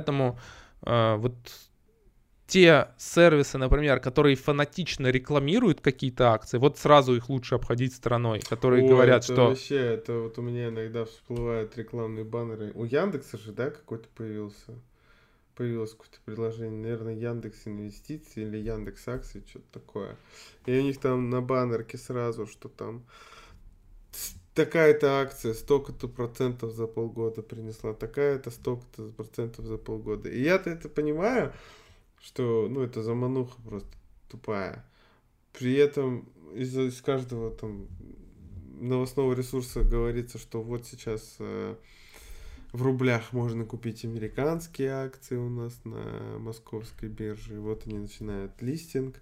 Поэтому 0.00 0.38
э, 0.86 1.16
вот 1.16 1.34
те 2.46 2.88
сервисы, 2.96 3.58
например, 3.58 4.00
которые 4.00 4.34
фанатично 4.34 5.08
рекламируют 5.08 5.82
какие-то 5.82 6.32
акции, 6.32 6.56
вот 6.56 6.78
сразу 6.78 7.14
их 7.14 7.28
лучше 7.28 7.56
обходить 7.56 7.94
стороной, 7.94 8.40
которые 8.40 8.82
Ой, 8.82 8.88
говорят, 8.88 9.24
это 9.24 9.32
что... 9.32 9.48
Вообще, 9.48 9.76
это 9.76 10.14
вот 10.14 10.38
у 10.38 10.42
меня 10.42 10.68
иногда 10.68 11.04
всплывают 11.04 11.76
рекламные 11.76 12.24
баннеры. 12.24 12.72
У 12.74 12.84
Яндекса 12.84 13.36
же, 13.36 13.52
да, 13.52 13.70
какой-то 13.70 14.08
появился? 14.16 14.72
Появилось 15.54 15.90
какое-то 15.92 16.18
приложение, 16.24 16.80
наверное, 16.80 17.14
Яндекс 17.14 17.66
Инвестиции 17.66 18.42
или 18.42 18.56
Яндекс 18.56 19.06
Акции, 19.06 19.44
что-то 19.46 19.66
такое. 19.70 20.16
И 20.64 20.72
у 20.72 20.82
них 20.82 20.98
там 20.98 21.28
на 21.28 21.42
баннерке 21.42 21.98
сразу, 21.98 22.46
что 22.46 22.70
там 22.70 23.04
такая-то 24.64 25.20
акция 25.20 25.54
столько-то 25.54 26.06
процентов 26.06 26.72
за 26.72 26.86
полгода 26.86 27.40
принесла, 27.40 27.94
такая-то 27.94 28.50
столько-то 28.50 29.08
процентов 29.12 29.64
за 29.64 29.78
полгода. 29.78 30.28
И 30.28 30.42
я-то 30.42 30.68
это 30.68 30.90
понимаю, 30.90 31.54
что, 32.20 32.68
ну, 32.68 32.82
это 32.82 33.02
замануха 33.02 33.58
просто 33.62 33.88
тупая. 34.28 34.84
При 35.54 35.74
этом 35.74 36.28
из, 36.54 36.76
из 36.76 37.00
каждого 37.00 37.50
там 37.50 37.88
новостного 38.80 39.32
ресурса 39.32 39.82
говорится, 39.82 40.36
что 40.36 40.60
вот 40.60 40.86
сейчас 40.86 41.36
э, 41.38 41.76
в 42.72 42.82
рублях 42.82 43.32
можно 43.32 43.64
купить 43.64 44.04
американские 44.04 44.90
акции 44.90 45.36
у 45.36 45.48
нас 45.48 45.80
на 45.84 46.38
московской 46.38 47.08
бирже. 47.08 47.54
И 47.54 47.58
вот 47.58 47.86
они 47.86 47.96
начинают 47.96 48.52
листинг. 48.60 49.16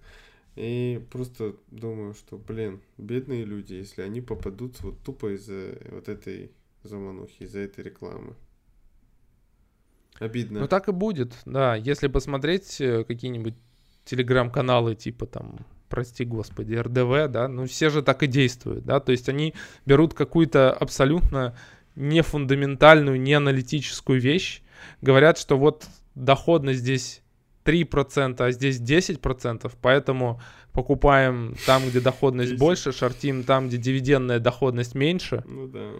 И 0.55 1.05
просто 1.11 1.55
думаю, 1.67 2.13
что, 2.13 2.37
блин, 2.37 2.81
бедные 2.97 3.45
люди, 3.45 3.73
если 3.75 4.01
они 4.01 4.21
попадутся 4.21 4.83
вот 4.87 5.01
тупо 5.03 5.33
из-за 5.35 5.77
вот 5.91 6.09
этой 6.09 6.51
заманухи, 6.83 7.43
из-за 7.43 7.59
этой 7.59 7.83
рекламы. 7.83 8.35
Обидно. 10.19 10.61
Ну 10.61 10.67
так 10.67 10.89
и 10.89 10.91
будет, 10.91 11.33
да. 11.45 11.75
Если 11.75 12.07
посмотреть 12.07 12.81
э, 12.81 13.05
какие-нибудь 13.05 13.55
телеграм-каналы 14.03 14.95
типа 14.95 15.25
там 15.27 15.65
прости 15.87 16.23
господи, 16.25 16.75
РДВ, 16.75 17.31
да, 17.31 17.47
ну 17.47 17.65
все 17.65 17.89
же 17.89 18.01
так 18.01 18.23
и 18.23 18.27
действуют, 18.27 18.85
да, 18.85 18.99
то 18.99 19.11
есть 19.11 19.27
они 19.27 19.55
берут 19.85 20.13
какую-то 20.13 20.71
абсолютно 20.71 21.57
не 21.95 22.21
фундаментальную, 22.21 23.19
не 23.19 23.33
аналитическую 23.33 24.21
вещь, 24.21 24.61
говорят, 25.01 25.37
что 25.37 25.57
вот 25.57 25.87
доходность 26.15 26.79
здесь 26.79 27.21
3%, 27.65 28.41
а 28.41 28.51
здесь 28.51 28.79
10%, 28.81 29.71
поэтому 29.81 30.41
покупаем 30.73 31.55
там, 31.65 31.87
где 31.87 31.99
доходность 31.99 32.51
10. 32.51 32.59
больше, 32.59 32.91
шортим 32.91 33.43
там, 33.43 33.67
где 33.67 33.77
дивидендная 33.77 34.39
доходность 34.39 34.95
меньше, 34.95 35.43
Ну 35.47 35.67
да. 35.67 35.91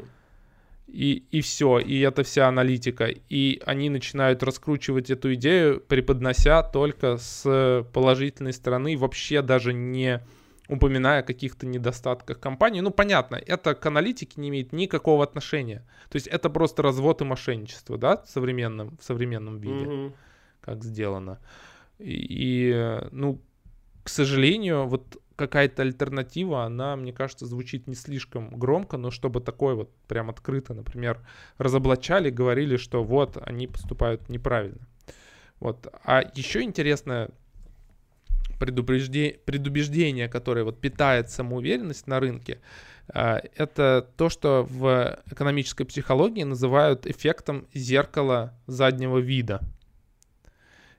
и, 0.87 1.23
и 1.31 1.41
все, 1.41 1.79
и 1.79 1.99
это 1.99 2.23
вся 2.23 2.47
аналитика. 2.47 3.07
И 3.29 3.61
они 3.65 3.89
начинают 3.89 4.43
раскручивать 4.43 5.09
эту 5.09 5.33
идею, 5.35 5.81
преподнося 5.81 6.63
только 6.63 7.17
с 7.17 7.85
положительной 7.93 8.53
стороны, 8.53 8.97
вообще 8.97 9.41
даже 9.41 9.73
не 9.73 10.21
упоминая 10.67 11.21
о 11.21 11.23
каких-то 11.23 11.65
недостатках 11.65 12.39
компании. 12.39 12.81
Ну, 12.81 12.91
понятно, 12.91 13.37
это 13.37 13.73
к 13.73 13.83
аналитике 13.87 14.39
не 14.39 14.49
имеет 14.49 14.71
никакого 14.71 15.23
отношения. 15.23 15.83
То 16.11 16.15
есть 16.17 16.27
это 16.27 16.47
просто 16.51 16.83
развод 16.83 17.21
и 17.21 17.25
мошенничество, 17.25 17.97
да, 17.97 18.17
в 18.17 18.29
современном, 18.29 18.95
в 18.99 19.03
современном 19.03 19.57
виде 19.59 19.85
Мгм. 19.87 20.13
Как 20.61 20.83
сделано. 20.83 21.39
И, 21.99 22.99
ну, 23.11 23.41
к 24.03 24.09
сожалению, 24.09 24.87
вот 24.87 25.17
какая-то 25.35 25.83
альтернатива, 25.83 26.65
она, 26.65 26.95
мне 26.95 27.13
кажется, 27.13 27.45
звучит 27.45 27.87
не 27.87 27.95
слишком 27.95 28.49
громко, 28.57 28.97
но 28.97 29.09
чтобы 29.09 29.39
такое 29.39 29.75
вот 29.75 29.89
прям 30.07 30.29
открыто, 30.29 30.73
например, 30.73 31.19
разоблачали, 31.57 32.29
говорили, 32.29 32.75
что 32.75 33.03
вот 33.03 33.37
они 33.41 33.67
поступают 33.67 34.27
неправильно. 34.29 34.87
Вот. 35.59 35.87
А 36.03 36.23
еще 36.35 36.61
интересное 36.61 37.29
предубежде- 38.59 39.39
предубеждение, 39.45 40.27
которое 40.27 40.63
вот 40.63 40.79
питает 40.79 41.29
самоуверенность 41.29 42.07
на 42.07 42.19
рынке, 42.19 42.59
а, 43.07 43.41
это 43.55 44.07
то, 44.17 44.29
что 44.29 44.67
в 44.69 45.19
экономической 45.31 45.85
психологии 45.85 46.43
называют 46.43 47.07
эффектом 47.07 47.67
зеркала 47.73 48.53
заднего 48.67 49.17
вида. 49.19 49.61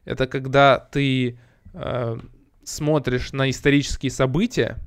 Это 0.04 0.26
когда 0.26 0.78
ты 0.78 1.38
э, 1.72 2.16
смотришь 2.64 3.32
на 3.32 3.50
исторические 3.50 4.10
события 4.10 4.78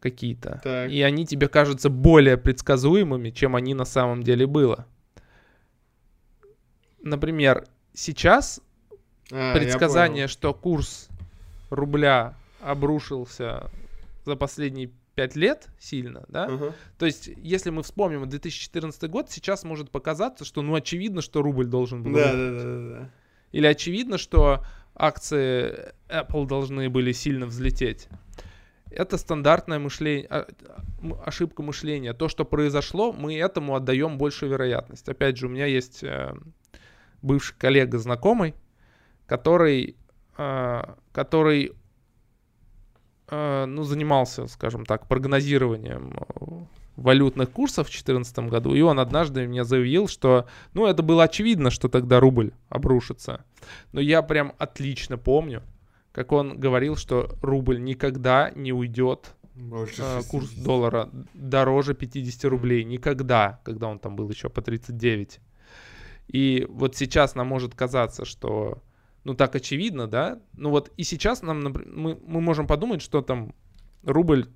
какие-то, 0.00 0.60
Так. 0.62 0.90
и 0.90 1.00
они 1.02 1.26
тебе 1.26 1.48
кажутся 1.48 1.88
более 1.88 2.36
предсказуемыми, 2.36 3.30
чем 3.30 3.56
они 3.56 3.74
на 3.74 3.84
самом 3.84 4.22
деле 4.22 4.46
было. 4.46 4.86
Например, 7.02 7.66
сейчас 7.94 8.60
А, 9.30 9.54
предсказание, 9.54 10.26
что 10.26 10.52
курс 10.54 11.08
рубля 11.70 12.34
обрушился 12.60 13.70
за 14.24 14.36
последние 14.36 14.90
пять 15.14 15.36
лет 15.36 15.68
сильно, 15.80 16.24
да? 16.28 16.44
Ага. 16.44 16.74
То 16.98 17.06
есть, 17.06 17.28
если 17.36 17.70
мы 17.70 17.82
вспомним 17.82 18.28
2014 18.28 19.10
год, 19.10 19.30
сейчас 19.30 19.64
может 19.64 19.90
показаться, 19.90 20.44
что, 20.44 20.62
ну, 20.62 20.74
очевидно, 20.74 21.22
что 21.22 21.42
рубль 21.42 21.66
должен 21.66 22.02
был 22.02 22.14
да, 22.14 22.32
да, 22.32 22.50
да, 22.50 22.88
да. 22.88 23.10
Или 23.52 23.66
очевидно, 23.66 24.18
что 24.18 24.64
акции 24.94 25.92
Apple 26.08 26.46
должны 26.46 26.88
были 26.90 27.12
сильно 27.12 27.46
взлететь. 27.46 28.08
Это 28.90 29.18
стандартное 29.18 29.78
мышление, 29.78 30.26
а, 30.30 30.46
ошибка 31.24 31.62
мышления. 31.62 32.14
То, 32.14 32.28
что 32.28 32.44
произошло, 32.44 33.12
мы 33.12 33.36
этому 33.36 33.74
отдаем 33.76 34.18
большую 34.18 34.50
вероятность. 34.50 35.08
Опять 35.08 35.36
же, 35.36 35.46
у 35.46 35.50
меня 35.50 35.66
есть 35.66 36.02
э, 36.02 36.34
бывший 37.22 37.54
коллега 37.58 37.98
знакомый, 37.98 38.54
который, 39.26 39.96
э, 40.38 40.82
который 41.12 41.72
э, 43.28 43.64
ну, 43.66 43.82
занимался, 43.82 44.46
скажем 44.46 44.86
так, 44.86 45.06
прогнозированием 45.06 46.14
валютных 46.98 47.50
курсов 47.50 47.86
в 47.86 47.90
2014 47.90 48.38
году, 48.50 48.74
и 48.74 48.80
он 48.80 48.98
однажды 48.98 49.46
мне 49.46 49.64
заявил, 49.64 50.08
что, 50.08 50.46
ну, 50.74 50.86
это 50.86 51.02
было 51.02 51.24
очевидно, 51.24 51.70
что 51.70 51.88
тогда 51.88 52.18
рубль 52.18 52.52
обрушится. 52.68 53.44
Но 53.92 54.00
я 54.00 54.20
прям 54.22 54.52
отлично 54.58 55.16
помню, 55.16 55.62
как 56.12 56.32
он 56.32 56.58
говорил, 56.58 56.96
что 56.96 57.36
рубль 57.40 57.80
никогда 57.82 58.50
не 58.56 58.72
уйдет, 58.72 59.34
Больше 59.54 60.02
э, 60.02 60.22
курс 60.28 60.48
60. 60.48 60.64
доллара 60.64 61.10
дороже 61.34 61.94
50 61.94 62.44
рублей. 62.46 62.84
Никогда, 62.84 63.60
когда 63.64 63.86
он 63.86 63.98
там 63.98 64.16
был 64.16 64.28
еще 64.28 64.48
по 64.48 64.60
39. 64.60 65.38
И 66.28 66.66
вот 66.68 66.96
сейчас 66.96 67.34
нам 67.36 67.46
может 67.46 67.74
казаться, 67.74 68.24
что 68.24 68.82
ну 69.24 69.34
так 69.34 69.54
очевидно, 69.54 70.06
да? 70.08 70.40
Ну 70.54 70.70
вот 70.70 70.90
и 70.96 71.04
сейчас 71.04 71.42
нам, 71.42 71.60
напр- 71.60 71.88
мы, 71.88 72.18
мы 72.26 72.40
можем 72.40 72.66
подумать, 72.66 73.02
что 73.02 73.22
там 73.22 73.54
рубль 74.02 74.48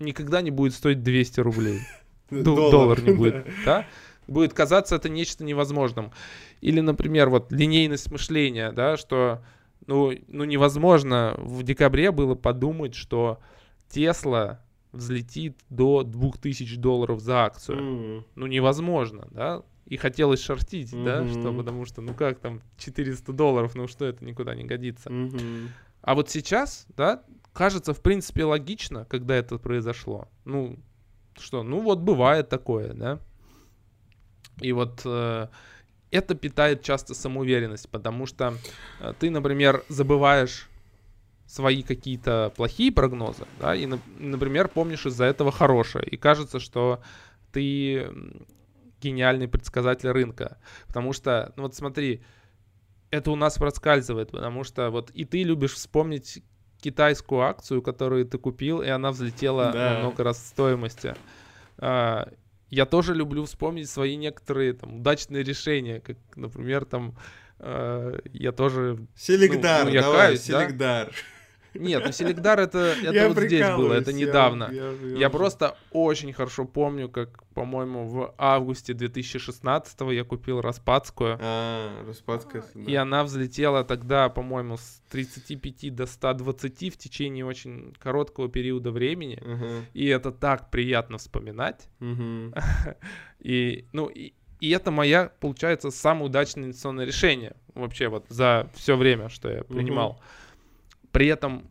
никогда 0.00 0.40
не 0.42 0.50
будет 0.50 0.74
стоить 0.74 1.02
200 1.02 1.40
рублей. 1.40 1.80
Дол- 2.30 2.70
доллар, 2.70 3.00
не 3.02 3.12
будет, 3.12 3.46
да. 3.64 3.86
Будет 4.26 4.52
казаться 4.54 4.96
это 4.96 5.08
нечто 5.08 5.44
невозможным. 5.44 6.12
Или, 6.60 6.80
например, 6.80 7.28
вот 7.30 7.50
линейность 7.52 8.10
мышления, 8.10 8.70
да, 8.72 8.96
что 8.96 9.42
ну, 9.86 10.12
ну 10.28 10.44
невозможно 10.44 11.34
в 11.38 11.62
декабре 11.62 12.12
было 12.12 12.34
подумать, 12.34 12.94
что 12.94 13.38
Тесла 13.88 14.60
взлетит 14.92 15.58
до 15.68 16.02
2000 16.04 16.76
долларов 16.76 17.20
за 17.20 17.44
акцию. 17.44 17.78
М. 17.78 18.24
Ну 18.36 18.46
невозможно, 18.46 19.26
да. 19.30 19.62
И 19.86 19.96
хотелось 19.96 20.40
шортить, 20.40 20.92
да, 20.92 21.22
Мгм. 21.22 21.40
что 21.40 21.52
потому 21.52 21.84
что, 21.84 22.00
ну 22.00 22.14
как 22.14 22.38
там, 22.38 22.60
400 22.78 23.32
долларов, 23.32 23.74
ну 23.74 23.88
что 23.88 24.04
это 24.04 24.24
никуда 24.24 24.54
не 24.54 24.62
годится. 24.64 25.10
Мгм. 25.10 25.70
А 26.02 26.14
вот 26.14 26.30
сейчас, 26.30 26.86
да, 26.96 27.22
кажется, 27.52 27.92
в 27.92 28.00
принципе, 28.00 28.44
логично, 28.44 29.04
когда 29.04 29.36
это 29.36 29.58
произошло. 29.58 30.28
Ну, 30.44 30.78
что, 31.38 31.62
ну 31.62 31.80
вот 31.80 32.00
бывает 32.00 32.48
такое, 32.48 32.92
да. 32.92 33.20
И 34.60 34.72
вот 34.72 35.02
э, 35.04 35.48
это 36.10 36.34
питает 36.34 36.82
часто 36.82 37.14
самоуверенность, 37.14 37.88
потому 37.88 38.26
что 38.26 38.54
э, 39.00 39.14
ты, 39.18 39.30
например, 39.30 39.84
забываешь 39.88 40.68
свои 41.46 41.82
какие-то 41.82 42.52
плохие 42.56 42.92
прогнозы, 42.92 43.44
да, 43.58 43.74
и, 43.74 43.84
нап- 43.84 44.20
например, 44.20 44.68
помнишь 44.68 45.06
из-за 45.06 45.24
этого 45.24 45.50
хорошее, 45.50 46.06
и 46.06 46.16
кажется, 46.16 46.60
что 46.60 47.02
ты 47.52 48.08
гениальный 49.00 49.48
предсказатель 49.48 50.10
рынка, 50.10 50.58
потому 50.86 51.12
что, 51.12 51.52
ну 51.56 51.64
вот 51.64 51.74
смотри, 51.74 52.22
это 53.10 53.32
у 53.32 53.36
нас 53.36 53.58
проскальзывает, 53.58 54.30
потому 54.30 54.62
что 54.62 54.90
вот 54.90 55.10
и 55.10 55.24
ты 55.24 55.42
любишь 55.42 55.74
вспомнить 55.74 56.44
китайскую 56.80 57.42
акцию, 57.42 57.82
которую 57.82 58.24
ты 58.26 58.38
купил, 58.38 58.82
и 58.82 58.88
она 58.88 59.10
взлетела 59.10 59.70
Да. 59.72 59.98
много 60.00 60.24
раз 60.24 60.38
в 60.38 60.46
стоимости. 60.46 61.14
А, 61.78 62.28
я 62.68 62.86
тоже 62.86 63.14
люблю 63.14 63.44
вспомнить 63.44 63.88
свои 63.88 64.16
некоторые 64.16 64.74
там 64.74 64.96
удачные 65.00 65.42
решения, 65.42 66.00
как, 66.00 66.16
например, 66.36 66.84
там 66.84 67.16
э, 67.58 68.20
я 68.32 68.52
тоже 68.52 69.06
Селегдар, 69.16 69.84
ну, 69.86 69.90
я 69.90 70.02
давай, 70.02 70.26
каюсь, 70.28 70.46
да? 70.46 71.08
Нет, 71.74 72.02
ну 72.04 72.12
Селегдар 72.12 72.58
это, 72.60 72.78
это 73.02 73.28
вот 73.28 73.38
здесь 73.38 73.66
было, 73.76 73.94
это 73.94 74.12
недавно. 74.12 74.68
я- 74.72 74.90
Я 75.12 75.18
я- 75.18 75.30
просто 75.30 75.76
очень 75.92 76.32
хорошо 76.32 76.64
помню, 76.64 77.08
как, 77.08 77.44
по-моему, 77.54 78.06
в 78.08 78.34
августе 78.38 78.92
2016 78.94 80.00
я 80.12 80.24
купил 80.24 80.60
Распадскую. 80.60 81.38
А, 81.40 82.04
Распадская. 82.06 82.62
И 82.86 82.94
она 82.94 83.24
взлетела 83.24 83.84
тогда, 83.84 84.28
по-моему, 84.28 84.76
с 84.76 85.02
35 85.10 85.90
до 85.90 86.06
120 86.06 86.90
в 86.90 86.96
течение 86.96 87.44
очень 87.44 87.94
короткого 87.98 88.48
периода 88.48 88.90
времени. 88.90 89.38
Ага. 89.44 89.84
И 89.94 90.06
это 90.06 90.32
так 90.32 90.70
приятно 90.70 91.18
вспоминать. 91.18 91.88
Мгм. 92.00 92.54
И, 93.40 93.86
ну, 93.92 94.06
и, 94.08 94.32
и 94.60 94.70
это 94.70 94.90
моя, 94.90 95.32
получается, 95.40 95.90
самое 95.90 96.26
удачное 96.26 96.64
инвестиционное 96.64 97.06
решение 97.06 97.56
вообще 97.74 98.08
вот 98.08 98.26
за 98.28 98.68
все 98.74 98.96
время, 98.96 99.28
что 99.30 99.50
я 99.50 99.64
принимал. 99.64 100.20
При 101.12 101.26
этом 101.26 101.68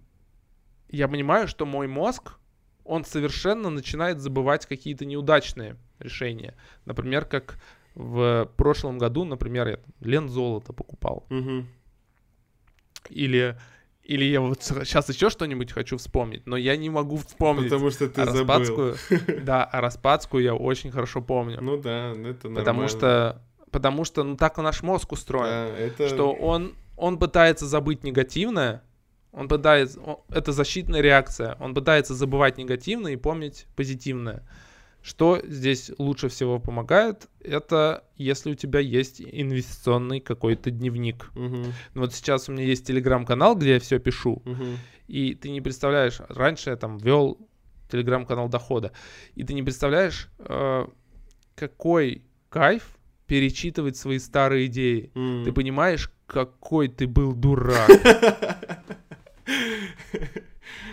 я 0.90 1.08
понимаю, 1.08 1.48
что 1.48 1.66
мой 1.66 1.88
мозг, 1.88 2.40
он 2.84 3.06
совершенно 3.06 3.70
начинает 3.70 4.20
забывать 4.20 4.66
какие-то 4.66 5.06
неудачные 5.06 5.78
решения. 6.00 6.56
Например, 6.86 7.26
как 7.26 7.60
в 7.96 8.50
прошлом 8.58 8.98
году, 8.98 9.26
например, 9.26 9.68
я 9.68 9.80
лен 10.02 10.30
золото 10.30 10.74
покупал. 10.74 11.26
Мгм. 11.30 11.68
Или, 13.10 13.58
или 14.04 14.26
я 14.26 14.42
вот 14.42 14.64
сейчас 14.64 15.10
еще 15.10 15.30
что-нибудь 15.30 15.72
хочу 15.72 15.98
вспомнить, 15.98 16.48
но 16.48 16.58
я 16.58 16.78
не 16.78 16.90
могу 16.90 17.18
вспомнить. 17.18 17.70
Потому 17.70 17.92
что 17.92 18.10
ты 18.10 18.22
а 18.22 18.26
забыл. 18.26 18.40
Распадскую, 18.40 18.96
да, 19.44 19.64
а 19.64 19.82
Распадскую 19.82 20.44
я 20.44 20.56
очень 20.56 20.92
хорошо 20.92 21.22
помню. 21.22 21.60
Ну 21.62 21.78
да, 21.78 22.12
это 22.12 22.50
нормально. 22.50 22.56
потому 22.56 22.88
что, 22.88 23.42
потому 23.72 24.06
что, 24.06 24.24
ну 24.24 24.36
так 24.38 24.58
наш 24.58 24.82
мозг 24.82 25.12
устроен, 25.12 25.50
Да, 25.50 25.78
это... 25.78 26.08
что 26.08 26.32
он, 26.34 26.74
он 26.98 27.20
пытается 27.20 27.68
забыть 27.68 28.04
негативное, 28.04 28.84
он 29.32 29.48
пытается, 29.48 30.00
он- 30.02 30.18
это 30.30 30.52
защитная 30.52 31.02
реакция, 31.02 31.56
он 31.60 31.74
пытается 31.74 32.14
забывать 32.16 32.58
негативное 32.58 33.14
и 33.14 33.18
помнить 33.18 33.68
позитивное. 33.76 34.44
Что 35.02 35.40
здесь 35.46 35.92
лучше 35.98 36.28
всего 36.28 36.60
помогает, 36.60 37.30
это 37.40 38.04
если 38.18 38.52
у 38.52 38.56
тебя 38.56 38.80
есть 38.82 39.22
инвестиционный 39.22 40.20
какой-то 40.20 40.72
дневник. 40.72 41.32
Ну 41.36 41.72
Вот 41.96 42.14
сейчас 42.14 42.50
у 42.50 42.52
меня 42.52 42.66
есть 42.66 42.86
телеграм-канал, 42.86 43.56
где 43.56 43.76
я 43.76 43.80
все 43.80 44.00
пишу, 44.00 44.42
мгм. 44.46 44.78
и 45.08 45.36
ты 45.36 45.52
не 45.52 45.62
представляешь, 45.62 46.20
раньше 46.28 46.72
я 46.72 46.76
там 46.76 46.98
вел 46.98 47.38
телеграм-канал 47.90 48.50
дохода, 48.50 48.92
и 49.36 49.44
ты 49.46 49.54
не 49.54 49.64
представляешь, 49.64 50.30
э, 50.40 50.86
какой 51.56 52.24
кайф 52.50 52.98
перечитывать 53.26 53.96
свои 53.96 54.20
старые 54.20 54.66
идеи. 54.66 55.12
М. 55.16 55.44
Ты 55.46 55.52
понимаешь, 55.54 56.12
какой 56.28 56.88
ты 56.90 57.08
был 57.08 57.34
дурак. 57.34 57.90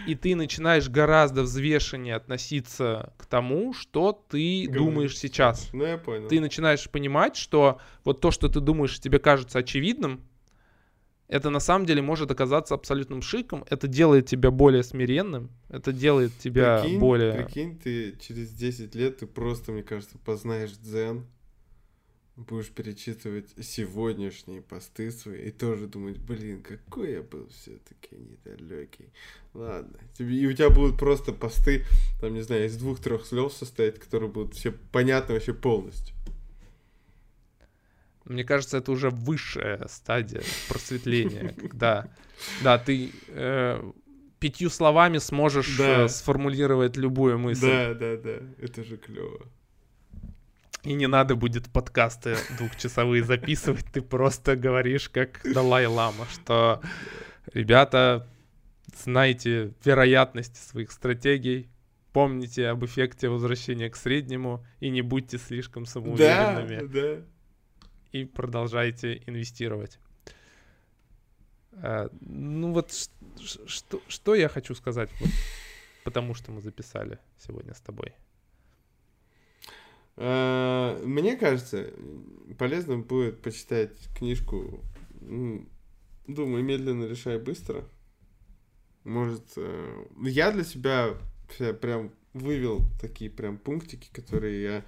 И 0.07 0.15
ты 0.15 0.37
начинаешь 0.37 0.89
гораздо 0.89 1.43
взвешеннее 1.43 2.15
относиться 2.15 3.13
к 3.19 3.27
тому, 3.27 3.75
что 3.75 4.13
ты 4.29 4.65
Говоришь. 4.67 4.85
думаешь 4.85 5.19
сейчас. 5.19 5.69
Ну 5.73 5.85
я 5.85 5.99
понял. 5.99 6.29
Ты 6.29 6.41
начинаешь 6.41 6.89
понимать, 6.89 7.37
что 7.37 7.81
вот 8.05 8.21
то, 8.21 8.31
что 8.31 8.49
ты 8.49 8.61
думаешь, 8.61 8.99
тебе 9.01 9.19
кажется 9.19 9.59
очевидным, 9.59 10.23
это 11.29 11.51
на 11.51 11.59
самом 11.59 11.87
деле 11.87 12.03
может 12.03 12.31
оказаться 12.31 12.75
абсолютным 12.75 13.21
шиком. 13.21 13.65
Это 13.69 13.89
делает 13.89 14.27
тебя 14.27 14.53
более 14.53 14.85
смиренным. 14.85 15.51
Это 15.69 15.93
делает 15.93 16.39
тебя 16.39 16.81
Прикинь, 16.83 17.01
более... 17.01 17.33
Прикинь, 17.33 17.79
ты 17.79 18.17
через 18.21 18.51
10 18.51 18.95
лет, 18.95 19.19
ты 19.19 19.27
просто, 19.27 19.73
мне 19.73 19.83
кажется, 19.83 20.19
познаешь 20.19 20.73
дзен, 20.77 21.27
будешь 22.37 22.71
перечитывать 22.71 23.49
сегодняшние 23.63 24.61
посты 24.61 25.11
свои 25.11 25.49
и 25.49 25.51
тоже 25.51 25.87
думать, 25.87 26.19
блин, 26.19 26.63
какой 26.63 27.13
я 27.13 27.23
был 27.23 27.49
все-таки 27.49 28.15
недалекий. 28.17 29.11
Ладно. 29.55 29.99
Тебе- 30.19 30.37
И 30.37 30.47
у 30.47 30.53
тебя 30.53 30.69
будут 30.71 30.99
просто 30.99 31.33
посты, 31.33 31.85
там, 32.21 32.35
не 32.35 32.43
знаю, 32.43 32.67
из 32.67 32.77
двух-трех 32.77 33.25
слов 33.25 33.53
состоять, 33.55 33.99
которые 33.99 34.31
будут 34.31 34.55
все 34.55 34.71
понятны 34.71 35.35
вообще 35.35 35.55
полностью. 35.55 36.15
Мне 38.25 38.45
кажется, 38.45 38.79
это 38.79 38.91
уже 38.93 39.09
высшая 39.11 39.87
стадия 39.89 40.43
просветления, 40.69 41.55
когда, 41.61 42.09
да, 42.63 42.77
ты 42.77 43.13
э, 43.29 43.93
пятью 44.41 44.69
словами 44.69 45.19
сможешь 45.19 45.79
э, 45.79 46.09
сформулировать 46.09 46.97
любую 46.97 47.39
мысль. 47.39 47.67
Да, 47.67 47.95
да, 47.95 48.17
да. 48.17 48.41
Это 48.59 48.83
же 48.85 48.97
клево. 48.97 49.47
И 50.83 50.93
не 50.95 51.09
надо 51.09 51.35
будет 51.35 51.69
подкасты 51.73 52.37
двухчасовые 52.59 53.25
записывать, 53.25 53.85
ты 53.93 54.03
просто 54.03 54.55
говоришь 54.57 55.09
как 55.09 55.41
Далай-Лама, 55.43 56.27
что, 56.33 56.81
ребята, 57.53 58.29
знайте 58.95 59.75
вероятности 59.85 60.59
своих 60.59 60.93
стратегий, 60.93 61.69
помните 62.13 62.69
об 62.69 62.85
эффекте 62.85 63.29
возвращения 63.29 63.91
к 63.91 63.97
среднему 63.97 64.65
и 64.79 64.91
не 64.91 65.03
будьте 65.03 65.39
слишком 65.39 65.85
Да, 65.85 65.91
самоуверенными. 65.91 66.87
да. 66.87 67.23
и 68.13 68.25
продолжайте 68.25 69.23
инвестировать. 69.27 69.99
А, 71.73 72.09
ну 72.21 72.73
вот 72.73 72.93
что, 73.67 74.01
что 74.09 74.35
я 74.35 74.49
хочу 74.49 74.75
сказать, 74.75 75.11
вот, 75.21 75.31
потому 76.05 76.35
что 76.35 76.53
мы 76.53 76.61
записали 76.61 77.19
сегодня 77.45 77.75
с 77.75 77.81
тобой. 77.81 78.15
А, 80.17 81.01
Мне 81.05 81.37
кажется, 81.37 81.93
полезно 82.59 82.99
будет 82.99 83.43
почитать 83.43 83.93
книжку 84.17 84.81
м, 85.21 85.69
«Думай 86.27 86.63
медленно, 86.63 87.05
решай 87.05 87.39
быстро». 87.39 87.85
Может, 89.05 89.53
э, 89.57 90.05
я 90.23 90.51
для 90.51 90.65
себя 90.65 91.15
прям 91.81 92.11
вывел 92.33 92.83
такие 93.01 93.31
прям 93.31 93.57
пунктики, 93.57 94.11
которые 94.13 94.63
я 94.63 94.85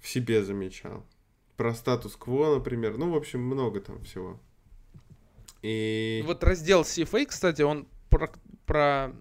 в 0.00 0.08
себе 0.08 0.42
замечал. 0.42 1.04
Про 1.56 1.74
статус-кво, 1.74 2.54
например. 2.56 2.96
Ну, 2.96 3.10
в 3.10 3.16
общем, 3.16 3.40
много 3.40 3.80
там 3.80 4.02
всего. 4.02 4.40
И... 5.62 6.22
Вот 6.26 6.42
раздел 6.42 6.82
CFA, 6.82 7.26
кстати, 7.26 7.62
он 7.62 7.86
про, 8.10 8.32
про, 8.66 9.12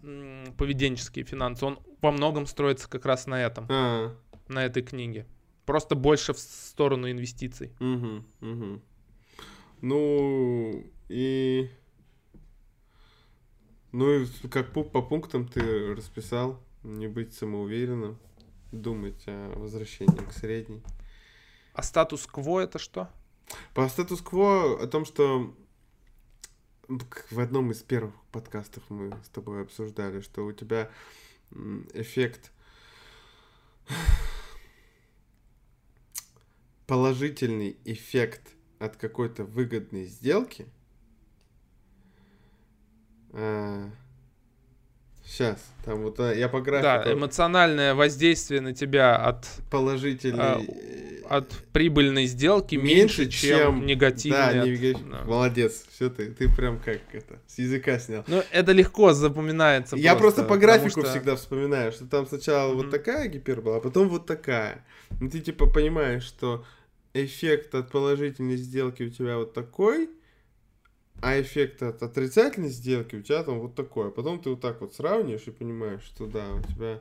поведенческие 0.57 1.25
финансы, 1.25 1.65
он 1.65 1.79
во 2.03 2.11
многом 2.11 2.45
строится 2.45 2.89
как 2.89 3.05
раз 3.05 3.25
на 3.25 3.41
этом, 3.41 3.65
А, 3.69 4.15
на 4.49 4.65
этой 4.65 4.83
книге. 4.83 5.25
Просто 5.65 5.95
больше 5.95 6.33
в 6.33 6.39
сторону 6.39 7.09
инвестиций. 7.09 7.71
Мгм, 7.79 8.25
мгм. 8.41 8.81
Ну, 9.81 10.83
и... 11.07 11.69
Ну, 13.93 14.11
и 14.11 14.27
как 14.51 14.73
пу- 14.73 14.89
по 14.89 15.01
пунктам 15.01 15.47
ты 15.47 15.95
расписал, 15.95 16.61
не 16.83 17.07
быть 17.07 17.33
самоуверенным, 17.33 18.17
думать 18.71 19.23
о 19.27 19.57
возвращении 19.57 20.25
к 20.25 20.33
средней. 20.33 20.83
А 21.73 21.83
статус-кво 21.83 22.59
это 22.59 22.79
что? 22.79 23.09
По 23.73 23.87
статус-кво 23.87 24.83
о 24.83 24.87
том, 24.87 25.05
что 25.05 25.55
в 26.87 27.39
одном 27.39 27.71
из 27.71 27.81
первых 27.81 28.13
подкастов 28.31 28.83
мы 28.89 29.11
с 29.23 29.29
тобой 29.29 29.61
обсуждали, 29.61 30.19
что 30.21 30.45
у 30.45 30.51
тебя 30.51 30.89
эффект 31.93 32.51
положительный 36.87 37.77
эффект 37.85 38.41
от 38.79 38.97
какой-то 38.97 39.43
выгодной 39.43 40.05
сделки. 40.05 40.67
сейчас, 45.25 45.57
там 45.85 46.03
вот 46.03 46.19
а, 46.19 46.33
я 46.33 46.49
по 46.49 46.61
графику 46.61 47.05
Да, 47.09 47.13
эмоциональное 47.13 47.95
воздействие 47.95 48.61
на 48.61 48.73
тебя 48.73 49.15
от, 49.15 49.47
положительный 49.71 50.39
а, 50.39 50.61
от 51.37 51.49
прибыльной 51.73 52.25
сделки 52.25 52.75
Меньше, 52.75 53.21
меньше, 53.21 53.29
чем, 53.29 53.57
чем- 53.79 53.85
негативный. 53.85 54.37
Да, 54.37 54.47
от- 54.61 54.67
не 54.67 54.71
нега- 54.75 54.99
да. 55.11 55.23
молодец, 55.25 55.85
все 55.91 56.09
ты, 56.09 56.31
ты 56.31 56.53
прям 56.53 56.79
как 56.79 56.99
это, 57.11 57.39
с 57.47 57.57
языка 57.59 57.97
снял. 57.99 58.23
Ну, 58.27 58.43
это 58.51 58.71
легко 58.71 59.13
запоминается. 59.13 59.95
Я 59.95 60.15
просто 60.15 60.41
по 60.43 60.49
потому 60.49 60.61
графику 60.61 61.01
что- 61.01 61.09
всегда 61.09 61.35
вспоминаю, 61.35 61.91
что 61.91 62.05
там 62.05 62.27
сначала 62.27 62.73
вот 62.73 62.83
Мгм. 62.85 62.91
такая 62.91 63.27
гипербола, 63.27 63.77
а 63.77 63.79
потом 63.79 64.09
вот 64.09 64.25
такая. 64.25 64.83
Ну 65.19 65.29
ты 65.29 65.39
типа 65.39 65.67
понимаешь, 65.67 66.23
что 66.23 66.65
эффект 67.13 67.75
от 67.75 67.91
положительной 67.91 68.57
сделки 68.57 69.03
у 69.03 69.09
тебя 69.09 69.37
вот 69.37 69.53
такой, 69.53 70.09
а 71.21 71.39
эффект 71.39 71.81
от 71.83 72.01
отрицательной 72.03 72.69
сделки 72.69 73.15
у 73.15 73.21
тебя 73.21 73.43
там 73.43 73.59
вот 73.59 73.75
такой. 73.75 74.07
А 74.07 74.11
потом 74.11 74.41
ты 74.41 74.49
вот 74.49 74.61
так 74.61 74.81
вот 74.81 74.93
сравниваешь 74.95 75.47
и 75.47 75.51
понимаешь, 75.51 76.01
что 76.03 76.25
да, 76.25 76.43
у 76.55 76.61
тебя 76.73 76.99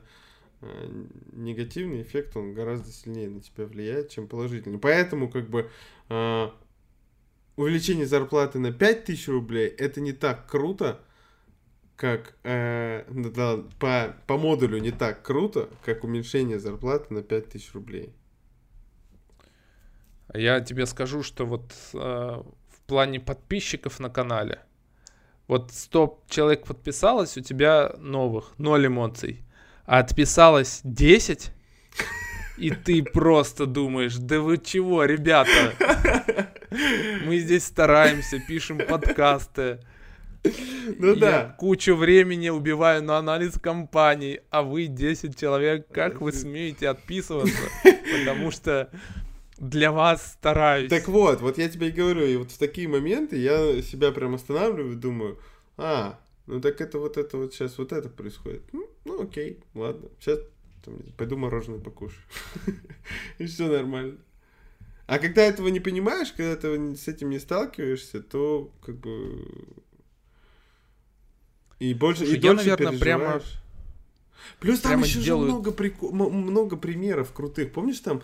негативный 1.31 2.01
эффект, 2.01 2.35
он 2.37 2.53
гораздо 2.53 2.91
сильнее 2.91 3.29
на 3.29 3.41
тебя 3.41 3.65
влияет, 3.65 4.09
чем 4.09 4.27
положительный. 4.27 4.79
Поэтому 4.79 5.29
как 5.29 5.49
бы 5.49 5.69
э, 6.09 6.49
увеличение 7.55 8.05
зарплаты 8.05 8.59
на 8.59 8.71
5000 8.71 9.27
рублей 9.27 9.67
это 9.67 10.01
не 10.01 10.13
так 10.13 10.49
круто, 10.49 10.99
как 11.95 12.35
э, 12.43 13.05
да, 13.09 13.63
по, 13.79 14.15
по 14.27 14.37
модулю 14.37 14.79
не 14.79 14.91
так 14.91 15.21
круто, 15.23 15.69
как 15.85 16.03
уменьшение 16.03 16.59
зарплаты 16.59 17.13
на 17.13 17.21
5000 17.21 17.73
рублей. 17.73 18.13
Я 20.33 20.61
тебе 20.61 20.85
скажу, 20.85 21.21
что 21.21 21.45
вот 21.45 21.73
э, 21.93 21.97
в 21.97 22.81
плане 22.87 23.19
подписчиков 23.19 23.99
на 23.99 24.09
канале 24.09 24.59
Вот 25.47 25.71
100 25.71 26.23
человек 26.27 26.65
подписалось, 26.65 27.37
у 27.37 27.41
тебя 27.41 27.93
новых, 27.99 28.57
ноль 28.57 28.87
эмоций. 28.87 29.43
А 29.85 29.99
отписалось 29.99 30.81
10, 30.83 31.51
и 32.57 32.69
ты 32.71 33.03
просто 33.03 33.65
думаешь, 33.65 34.15
да 34.15 34.39
вы 34.39 34.57
чего, 34.57 35.03
ребята? 35.03 35.73
Мы 37.25 37.39
здесь 37.39 37.65
стараемся, 37.65 38.39
пишем 38.39 38.79
подкасты. 38.79 39.79
Ну 40.99 41.13
Я 41.13 41.15
да. 41.15 41.55
кучу 41.57 41.95
времени 41.95 42.49
убиваю 42.49 43.03
на 43.03 43.17
анализ 43.17 43.53
компаний, 43.59 44.41
а 44.49 44.61
вы 44.61 44.87
10 44.87 45.39
человек, 45.39 45.87
как 45.89 46.21
вы 46.21 46.31
смеете 46.33 46.89
отписываться? 46.89 47.61
Потому 47.83 48.51
что 48.51 48.89
для 49.57 49.91
вас 49.91 50.33
стараюсь. 50.33 50.89
Так 50.89 51.07
вот, 51.07 51.41
вот 51.41 51.57
я 51.57 51.69
тебе 51.69 51.89
и 51.89 51.91
говорю, 51.91 52.25
и 52.25 52.35
вот 52.35 52.51
в 52.51 52.57
такие 52.57 52.87
моменты 52.87 53.37
я 53.37 53.81
себя 53.81 54.11
прям 54.11 54.35
останавливаю 54.35 54.95
думаю, 54.95 55.39
а, 55.77 56.19
ну 56.45 56.59
так 56.59 56.81
это 56.81 56.99
вот 56.99 57.17
это 57.17 57.37
вот 57.37 57.53
сейчас 57.53 57.77
вот 57.77 57.93
это 57.93 58.09
происходит. 58.09 58.63
Ну 58.73 58.82
окей, 59.23 59.59
ладно, 59.73 60.09
сейчас 60.19 60.39
там, 60.83 60.99
пойду 61.17 61.37
мороженое 61.37 61.79
покушаю. 61.79 62.21
И 63.39 63.45
все 63.45 63.67
нормально. 63.67 64.17
А 65.05 65.19
когда 65.19 65.41
этого 65.41 65.67
не 65.67 65.79
понимаешь, 65.79 66.31
когда 66.31 66.55
ты 66.55 66.95
с 66.95 67.07
этим 67.07 67.29
не 67.29 67.39
сталкиваешься, 67.39 68.21
то 68.21 68.71
как 68.81 68.95
бы 68.97 69.45
и 71.79 71.93
больше, 71.93 72.23
и 72.23 72.27
Слушай, 72.27 72.35
я, 72.35 72.41
дольше 72.41 72.69
наверное, 72.69 72.99
прямо-. 72.99 73.41
Плюс 74.59 74.79
там 74.79 74.91
прямо 74.93 75.05
еще 75.05 75.19
же 75.19 75.25
делаю- 75.25 75.51
много, 75.51 75.71
м- 75.71 76.33
много 76.41 76.77
примеров 76.77 77.33
крутых. 77.33 77.71
Помнишь 77.73 77.99
там 77.99 78.21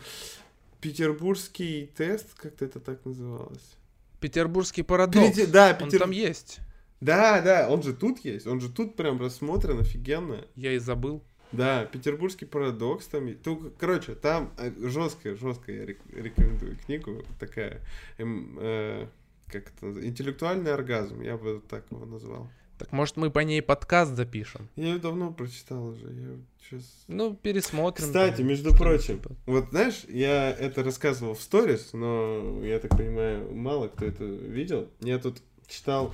петербургский 0.81 1.89
тест, 1.95 2.33
как-то 2.35 2.65
это 2.65 2.79
так 2.79 3.03
называлось? 3.05 3.75
Петербургский 4.21 4.83
парадокс. 4.83 5.27
Переди- 5.37 5.45
Да, 5.45 5.77
Он 5.81 5.89
Петер- 5.89 5.99
там 5.99 6.11
есть. 6.11 6.59
Да, 7.01 7.41
да, 7.41 7.69
он 7.69 7.81
же 7.83 7.93
тут 7.93 8.19
есть, 8.25 8.47
он 8.47 8.59
же 8.59 8.69
тут 8.69 8.95
прям 8.95 9.19
рассмотрен 9.21 9.79
офигенно. 9.79 10.45
Я 10.55 10.73
и 10.73 10.79
забыл. 10.79 11.23
Да, 11.51 11.85
петербургский 11.85 12.45
парадокс 12.45 13.07
там. 13.07 13.25
есть. 13.25 13.41
Ту- 13.41 13.71
короче, 13.79 14.13
там 14.15 14.51
жесткая, 14.77 15.35
жесткая, 15.35 15.77
я 15.77 15.85
рек- 15.85 16.13
рекомендую 16.15 16.77
книгу, 16.85 17.23
такая, 17.39 17.81
эм, 18.19 18.57
э, 18.59 19.07
как 19.47 19.67
это 19.67 19.85
называется, 19.85 20.09
интеллектуальный 20.11 20.73
оргазм, 20.73 21.21
я 21.21 21.37
бы 21.37 21.61
так 21.67 21.85
его 21.89 22.05
назвал. 22.05 22.49
Так 22.77 22.91
может 22.93 23.17
мы 23.17 23.29
по 23.31 23.39
ней 23.39 23.61
подкаст 23.61 24.15
запишем? 24.15 24.69
Я 24.75 24.93
ее 24.93 24.99
давно 24.99 25.33
прочитал 25.33 25.87
уже, 25.87 26.05
я 26.05 26.37
сейчас... 26.61 26.83
Ну, 27.07 27.35
пересмотрим. 27.35 28.05
Кстати, 28.05 28.37
там, 28.37 28.47
между 28.47 28.73
прочим, 28.73 29.19
типа. 29.19 29.35
вот 29.47 29.69
знаешь, 29.71 30.05
я 30.07 30.51
это 30.51 30.83
рассказывал 30.83 31.33
в 31.33 31.41
сторис, 31.41 31.89
но 31.93 32.63
я 32.63 32.79
так 32.79 32.91
понимаю, 32.91 33.53
мало 33.53 33.87
кто 33.87 34.05
это 34.05 34.23
видел. 34.23 34.87
Я 35.01 35.17
тут 35.17 35.41
читал 35.67 36.13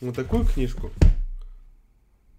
вот 0.00 0.14
такую 0.14 0.44
книжку. 0.44 0.90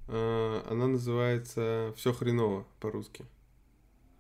А, 0.08 0.66
Она 0.70 0.88
называется 0.88 1.94
Все 1.98 2.14
хреново 2.14 2.66
по-русски. 2.80 3.26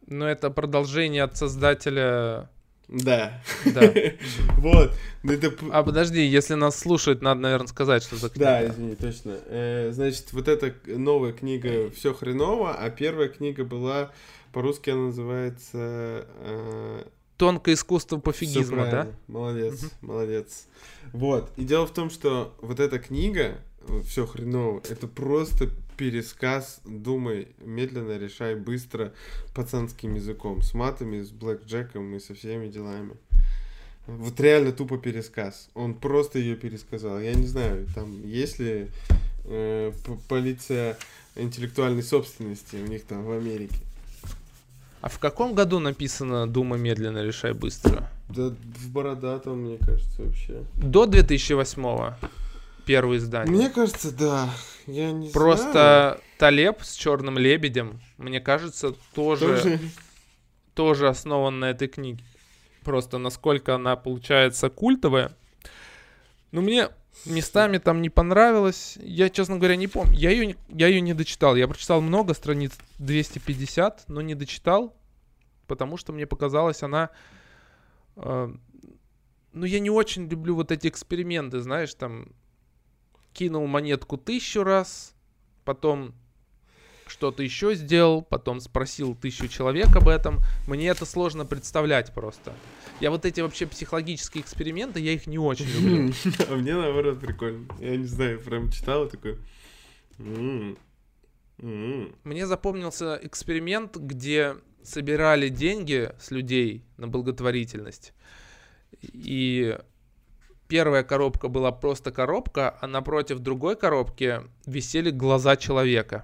Ну, 0.07 0.25
это 0.25 0.49
продолжение 0.49 1.23
от 1.23 1.37
создателя... 1.37 2.49
Да. 2.87 3.41
Да. 3.65 3.93
Вот. 4.57 4.93
А 5.71 5.83
подожди, 5.83 6.21
если 6.25 6.55
нас 6.55 6.77
слушают, 6.79 7.21
надо, 7.21 7.41
наверное, 7.41 7.67
сказать, 7.67 8.03
что 8.03 8.15
за 8.15 8.29
книга. 8.29 8.45
Да, 8.45 8.67
извини, 8.67 8.95
точно. 8.95 9.37
Э, 9.45 9.91
Значит, 9.91 10.33
вот 10.33 10.47
эта 10.47 10.73
новая 10.85 11.31
книга 11.31 11.91
Все 11.91 12.13
хреново, 12.13 12.73
а 12.73 12.89
первая 12.89 13.29
книга 13.29 13.63
была 13.63 14.11
по-русски 14.51 14.89
она 14.89 15.05
называется 15.07 16.25
э, 16.39 17.03
Тонкое 17.39 17.75
искусство 17.75 18.17
пофигизма, 18.17 18.85
да? 18.91 19.07
Молодец, 19.27 19.89
молодец. 20.01 20.67
Вот. 21.13 21.49
И 21.55 21.63
дело 21.63 21.87
в 21.87 21.91
том, 21.91 22.09
что 22.09 22.53
вот 22.61 22.81
эта 22.81 22.99
книга, 22.99 23.61
все 24.05 24.27
хреново, 24.27 24.83
это 24.89 25.07
просто 25.07 25.69
пересказ 25.95 26.81
«Думай 26.83 27.47
медленно, 27.59 28.17
решай 28.17 28.55
быстро» 28.55 29.13
пацанским 29.55 30.15
языком, 30.15 30.61
с 30.61 30.73
матами, 30.73 31.21
с 31.21 31.29
блэкджеком 31.29 32.13
и 32.13 32.19
со 32.19 32.35
всеми 32.35 32.67
делами. 32.67 33.13
Вот 34.05 34.37
реально 34.41 34.73
тупо 34.73 34.97
пересказ. 34.97 35.69
Он 35.75 35.93
просто 35.93 36.39
ее 36.39 36.57
пересказал. 36.57 37.21
Я 37.21 37.33
не 37.35 37.47
знаю, 37.47 37.87
там 37.95 38.25
есть 38.27 38.59
ли 38.59 38.87
э, 39.45 39.93
полиция 40.27 40.97
интеллектуальной 41.35 42.03
собственности 42.03 42.75
у 42.75 42.85
них 42.85 43.05
там 43.05 43.23
в 43.23 43.31
Америке. 43.31 43.77
А 45.01 45.09
в 45.09 45.19
каком 45.19 45.53
году 45.53 45.79
написано 45.79 46.47
«Думай 46.47 46.79
медленно, 46.79 47.23
решай 47.23 47.53
быстро»? 47.53 48.09
Да 48.29 48.49
в 48.49 48.89
бородатом, 48.91 49.61
мне 49.61 49.77
кажется, 49.77 50.23
вообще. 50.23 50.63
До 50.75 51.05
2008-го 51.05 52.15
первое 52.85 53.17
издание. 53.17 53.55
Мне 53.55 53.69
кажется, 53.69 54.11
да. 54.11 54.49
Я 54.87 55.11
не 55.11 55.29
знаю. 55.29 55.33
Просто 55.33 56.21
Талеб 56.37 56.81
с 56.81 56.95
Черным 56.95 57.37
лебедем, 57.37 58.01
мне 58.17 58.39
кажется, 58.39 58.93
тоже, 59.13 59.47
Тоже... 59.47 59.79
тоже 60.73 61.07
основан 61.07 61.59
на 61.59 61.65
этой 61.65 61.87
книге. 61.87 62.23
Просто 62.83 63.17
насколько 63.17 63.75
она 63.75 63.95
получается 63.95 64.69
культовая. 64.69 65.31
Ну, 66.51 66.61
мне 66.61 66.89
местами 67.25 67.77
там 67.77 68.01
не 68.01 68.09
понравилось. 68.09 68.97
Я, 69.01 69.29
честно 69.29 69.57
говоря, 69.57 69.75
не 69.75 69.87
помню. 69.87 70.13
Я 70.17 70.31
ее, 70.31 70.55
я 70.69 70.87
ее 70.87 71.01
не 71.01 71.13
дочитал. 71.13 71.55
Я 71.55 71.67
прочитал 71.67 72.01
много, 72.01 72.33
страниц 72.33 72.73
250, 72.99 74.05
но 74.07 74.21
не 74.21 74.35
дочитал, 74.35 74.95
потому 75.67 75.97
что 75.97 76.13
мне 76.13 76.25
показалось, 76.25 76.83
она... 76.83 77.09
э, 78.15 78.53
ну, 79.51 79.65
я 79.65 79.79
не 79.79 79.89
очень 79.89 80.27
люблю 80.27 80.55
вот 80.55 80.71
эти 80.71 80.87
эксперименты, 80.87 81.59
знаешь, 81.59 81.93
там 81.93 82.27
кинул 83.33 83.65
монетку 83.67 84.17
тысячу 84.17 84.63
раз, 84.63 85.15
потом 85.65 86.13
что-то 87.09 87.43
еще 87.43 87.75
сделал, 87.75 88.21
потом 88.21 88.59
спросил 88.59 89.15
тысячу 89.15 89.47
человек 89.47 89.95
об 89.95 90.07
этом. 90.07 90.39
Мне 90.67 90.87
это 90.87 91.05
сложно 91.05 91.45
представлять 91.45 92.13
просто. 92.13 92.53
Я 92.99 93.11
вот 93.11 93.25
эти 93.25 93.41
вообще 93.41 93.65
психологические 93.65 94.43
эксперименты, 94.43 94.99
я 94.99 95.13
их 95.13 95.27
не 95.27 95.37
очень 95.37 95.65
люблю. 95.73 96.13
А 96.49 96.55
мне 96.55 96.75
наоборот 96.75 97.19
прикольно. 97.19 97.67
Я 97.79 97.95
не 97.97 98.05
знаю, 98.05 98.39
прям 98.39 98.71
читал 98.71 99.07
такой... 99.07 99.37
Мне 101.57 102.47
запомнился 102.47 103.19
эксперимент, 103.21 103.97
где 103.97 104.55
собирали 104.83 105.49
деньги 105.49 106.11
с 106.19 106.31
людей 106.31 106.85
на 106.97 107.07
благотворительность. 107.07 108.13
И 109.01 109.77
первая 110.67 111.03
коробка 111.03 111.47
была 111.47 111.71
просто 111.71 112.11
коробка, 112.11 112.77
а 112.79 112.87
напротив 112.87 113.39
другой 113.39 113.75
коробки 113.75 114.41
висели 114.65 115.09
глаза 115.09 115.57
человека. 115.57 116.23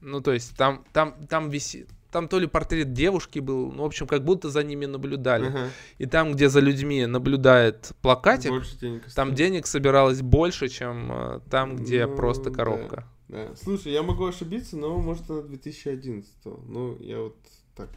Ну, 0.00 0.20
то 0.20 0.32
есть 0.32 0.56
там, 0.56 0.84
там, 0.92 1.26
там 1.26 1.50
виси... 1.50 1.86
Там 2.10 2.26
то 2.26 2.40
ли 2.40 2.48
портрет 2.48 2.92
девушки 2.92 3.38
был, 3.38 3.70
ну, 3.70 3.84
в 3.84 3.86
общем, 3.86 4.08
как 4.08 4.24
будто 4.24 4.50
за 4.50 4.64
ними 4.64 4.86
наблюдали. 4.86 5.46
Ага. 5.46 5.68
И 5.98 6.06
там, 6.06 6.32
где 6.32 6.48
за 6.48 6.58
людьми 6.58 7.06
наблюдает 7.06 7.92
плакатик, 8.02 8.50
денег 8.80 9.04
там 9.14 9.32
денег 9.34 9.66
собиралось 9.68 10.20
больше, 10.20 10.68
чем 10.68 11.12
э, 11.12 11.40
там, 11.48 11.76
где 11.76 12.06
Ну, 12.06 12.16
просто 12.16 12.50
да. 12.50 12.56
коробка. 12.56 13.04
Да. 13.28 13.54
Слушай, 13.54 13.92
я 13.92 14.02
могу 14.02 14.26
ошибиться, 14.26 14.76
но 14.76 14.98
может 14.98 15.30
она 15.30 15.42
2011 15.42 16.32
Ну, 16.66 16.96
я 16.98 17.20
вот 17.20 17.36
так. 17.76 17.88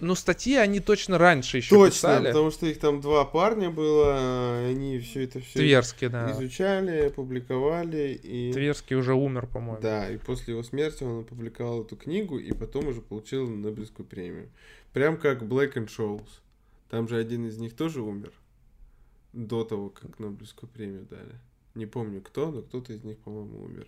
Ну, 0.00 0.14
статьи 0.14 0.54
они 0.54 0.80
точно 0.80 1.18
раньше 1.18 1.56
еще 1.56 1.70
Точно, 1.74 1.90
писали. 1.90 2.26
потому 2.28 2.50
что 2.50 2.66
их 2.66 2.78
там 2.78 3.00
два 3.00 3.24
парня 3.24 3.70
было, 3.70 4.66
они 4.68 4.98
все 5.00 5.24
это 5.24 5.40
все 5.40 5.58
Тверский, 5.58 6.08
да. 6.08 6.30
изучали, 6.32 7.08
публиковали 7.08 8.18
и... 8.22 8.52
Тверский 8.52 8.96
уже 8.96 9.14
умер, 9.14 9.46
по-моему. 9.46 9.80
Да, 9.82 10.08
и 10.08 10.16
после 10.16 10.54
его 10.54 10.62
смерти 10.62 11.02
он 11.02 11.20
опубликовал 11.20 11.82
эту 11.82 11.96
книгу 11.96 12.38
и 12.38 12.52
потом 12.52 12.86
уже 12.88 13.00
получил 13.00 13.48
Нобелевскую 13.48 14.06
премию. 14.06 14.48
Прям 14.92 15.16
как 15.16 15.42
Black 15.42 15.74
and 15.74 15.88
Scholes. 15.88 16.28
Там 16.88 17.08
же 17.08 17.16
один 17.16 17.46
из 17.46 17.58
них 17.58 17.74
тоже 17.74 18.00
умер 18.00 18.32
до 19.32 19.64
того, 19.64 19.90
как 19.90 20.18
Нобелевскую 20.18 20.70
премию 20.70 21.06
дали. 21.10 21.34
Не 21.74 21.86
помню 21.86 22.20
кто, 22.20 22.50
но 22.50 22.62
кто-то 22.62 22.92
из 22.92 23.04
них, 23.04 23.18
по-моему, 23.18 23.62
умер. 23.64 23.86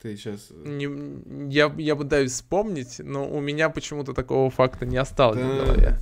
Ты 0.00 0.16
сейчас... 0.16 0.50
Не- 0.50 1.52
я, 1.52 1.74
я 1.76 1.96
пытаюсь 1.96 2.32
вспомнить, 2.32 3.00
но 3.00 3.28
у 3.28 3.40
меня 3.40 3.68
почему-то 3.68 4.14
такого 4.14 4.48
факта 4.50 4.86
не 4.86 4.96
осталось 4.96 5.40
в 5.40 5.64
голове. 5.64 5.98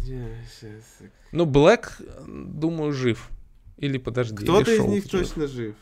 Ну, 1.32 1.46
Блэк, 1.46 1.96
э, 2.00 2.24
думаю, 2.26 2.92
жив. 2.92 3.30
Или 3.78 3.98
подожди. 3.98 4.36
Кто-то 4.36 4.70
из 4.72 4.84
них 4.84 5.02
жив. 5.04 5.10
точно 5.10 5.46
жив. 5.46 5.74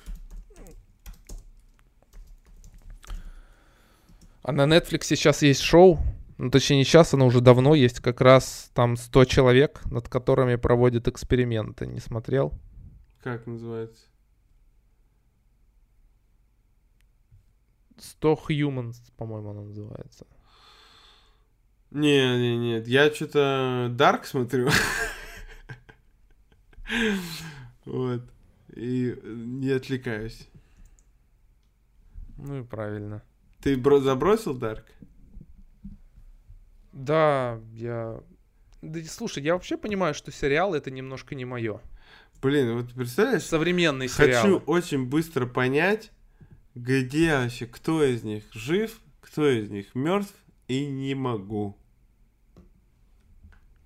А 4.43 4.53
на 4.53 4.63
Netflix 4.63 5.05
сейчас 5.05 5.43
есть 5.43 5.61
шоу, 5.61 5.99
ну, 6.37 6.51
точнее, 6.51 6.79
не 6.79 6.85
сейчас, 6.85 7.15
оно 7.15 7.27
уже 7.27 7.41
давно 7.41 7.75
есть, 7.75 8.01
как 8.01 8.21
раз 8.21 8.71
там 8.75 8.97
100 8.97 9.25
человек, 9.25 9.81
над 9.87 10.09
которыми 10.09 10.57
проводят 10.57 11.09
эксперименты. 11.09 11.87
Не 11.87 12.01
смотрел? 12.01 12.53
Как 13.23 13.47
называется? 13.47 14.03
100 17.99 18.41
Humans, 18.49 18.97
по-моему, 19.17 19.51
оно 19.51 19.63
называется. 19.65 20.27
Не, 21.91 22.39
не, 22.39 22.57
нет. 22.59 22.89
Я 22.89 23.13
что-то 23.15 23.89
Dark 23.97 24.25
смотрю. 24.25 24.69
Вот. 27.85 28.23
И 28.75 29.17
не 29.25 29.71
отвлекаюсь. 29.71 30.49
Ну 32.37 32.61
и 32.61 32.65
правильно. 32.65 33.23
Ты 33.61 33.77
бро- 33.77 34.01
забросил 34.01 34.55
Дарк? 34.55 34.85
Да, 36.93 37.61
я... 37.73 38.21
Да 38.83 39.01
слушай, 39.05 39.43
я 39.43 39.55
вообще 39.55 39.77
понимаю, 39.77 40.15
что 40.15 40.31
сериал 40.33 40.75
это 40.75 40.91
немножко 40.91 41.35
не 41.35 41.45
мое. 41.45 41.81
Блин, 42.43 42.77
вот 42.83 42.93
представляешь, 42.93 43.45
Современный 43.45 44.09
хочу 44.09 44.33
сериал. 44.33 44.63
очень 44.67 45.07
быстро 45.07 45.47
понять, 45.47 46.11
где 46.75 47.37
вообще, 47.37 47.67
кто 47.67 48.03
из 48.03 48.23
них 48.23 48.45
жив, 48.53 49.01
кто 49.21 49.49
из 49.49 49.71
них 49.71 49.95
мертв, 49.95 50.35
и 50.69 50.87
не 50.87 51.15
могу. 51.15 51.77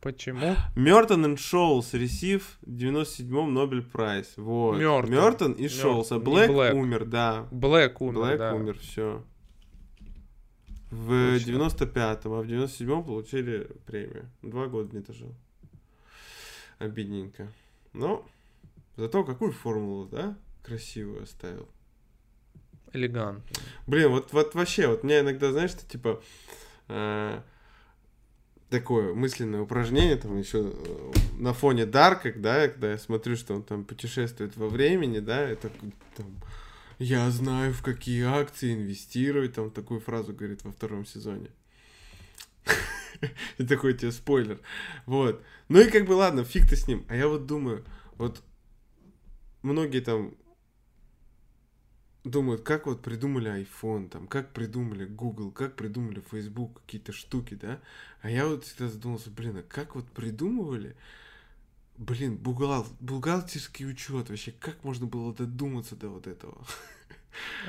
Почему? 0.00 0.54
Мертон 0.76 1.34
и 1.34 1.36
Шоулс 1.36 1.92
receive 1.92 2.42
в 2.62 2.68
97-м 2.68 3.52
Нобель 3.52 3.82
Прайз. 3.82 4.34
Вот. 4.36 4.78
Мёртон. 4.78 5.10
Мертон 5.10 5.52
и 5.52 5.68
Шоулс. 5.68 6.12
А 6.12 6.18
Блэк 6.18 6.48
Блэк. 6.48 6.74
умер, 6.74 7.04
да. 7.04 7.48
Блэк 7.50 7.96
умер, 7.98 8.18
Блэк 8.18 8.38
да. 8.38 8.54
умер, 8.54 8.78
все. 8.78 9.24
В 10.90 11.34
Точно. 11.34 11.50
95-м, 11.50 12.32
а 12.32 12.42
в 12.42 12.46
97-м 12.46 13.04
получили 13.04 13.68
премию. 13.86 14.30
Два 14.42 14.68
года 14.68 14.96
не 14.96 15.02
дожил. 15.02 15.34
Обидненько. 16.78 17.52
Но 17.92 18.24
зато 18.96 19.24
какую 19.24 19.52
формулу, 19.52 20.06
да, 20.06 20.38
красивую 20.62 21.24
оставил. 21.24 21.68
Элегантно. 22.92 23.42
Блин, 23.86 24.10
вот, 24.10 24.32
вот 24.32 24.54
вообще, 24.54 24.88
вот 24.88 25.04
мне 25.04 25.20
иногда, 25.20 25.52
знаешь, 25.52 25.70
что 25.70 25.86
типа 25.86 26.22
э, 26.88 27.40
такое 28.70 29.14
мысленное 29.14 29.60
упражнение, 29.60 30.16
там 30.16 30.36
еще 30.38 30.72
э, 30.74 31.12
на 31.38 31.52
фоне 31.52 31.86
Дарка, 31.86 32.32
да, 32.34 32.68
когда 32.68 32.92
я 32.92 32.98
смотрю, 32.98 33.36
что 33.36 33.54
он 33.54 33.62
там 33.62 33.84
путешествует 33.84 34.56
во 34.56 34.68
времени, 34.68 35.18
да, 35.18 35.40
это 35.40 35.70
там 36.16 36.26
я 36.98 37.30
знаю, 37.30 37.72
в 37.72 37.82
какие 37.82 38.24
акции 38.24 38.74
инвестировать, 38.74 39.54
там 39.54 39.70
такую 39.70 40.00
фразу 40.00 40.32
говорит 40.32 40.64
во 40.64 40.72
втором 40.72 41.06
сезоне. 41.06 41.50
И 43.58 43.64
такой 43.64 43.94
тебе 43.94 44.10
спойлер. 44.10 44.60
Вот. 45.06 45.42
Ну 45.68 45.80
и 45.80 45.90
как 45.90 46.06
бы 46.06 46.12
ладно, 46.12 46.44
фиг 46.44 46.68
ты 46.68 46.76
с 46.76 46.86
ним. 46.86 47.04
А 47.08 47.16
я 47.16 47.28
вот 47.28 47.46
думаю, 47.46 47.84
вот 48.16 48.42
многие 49.62 50.00
там 50.00 50.34
думают, 52.24 52.62
как 52.62 52.86
вот 52.86 53.02
придумали 53.02 53.64
iPhone, 53.64 54.08
там, 54.08 54.26
как 54.26 54.52
придумали 54.52 55.04
Google, 55.04 55.50
как 55.50 55.76
придумали 55.76 56.22
Facebook, 56.30 56.80
какие-то 56.82 57.12
штуки, 57.12 57.54
да? 57.54 57.80
А 58.22 58.30
я 58.30 58.46
вот 58.46 58.64
всегда 58.64 58.88
задумался, 58.88 59.30
блин, 59.30 59.58
а 59.58 59.62
как 59.62 59.94
вот 59.94 60.06
придумывали, 60.10 60.96
блин, 61.96 62.36
бухгал... 62.36 62.86
бухгалтерский 63.00 63.88
учет, 63.88 64.28
вообще, 64.28 64.52
как 64.52 64.82
можно 64.84 65.06
было 65.06 65.34
додуматься 65.34 65.96
до 65.96 66.08
вот 66.08 66.26
этого? 66.26 66.64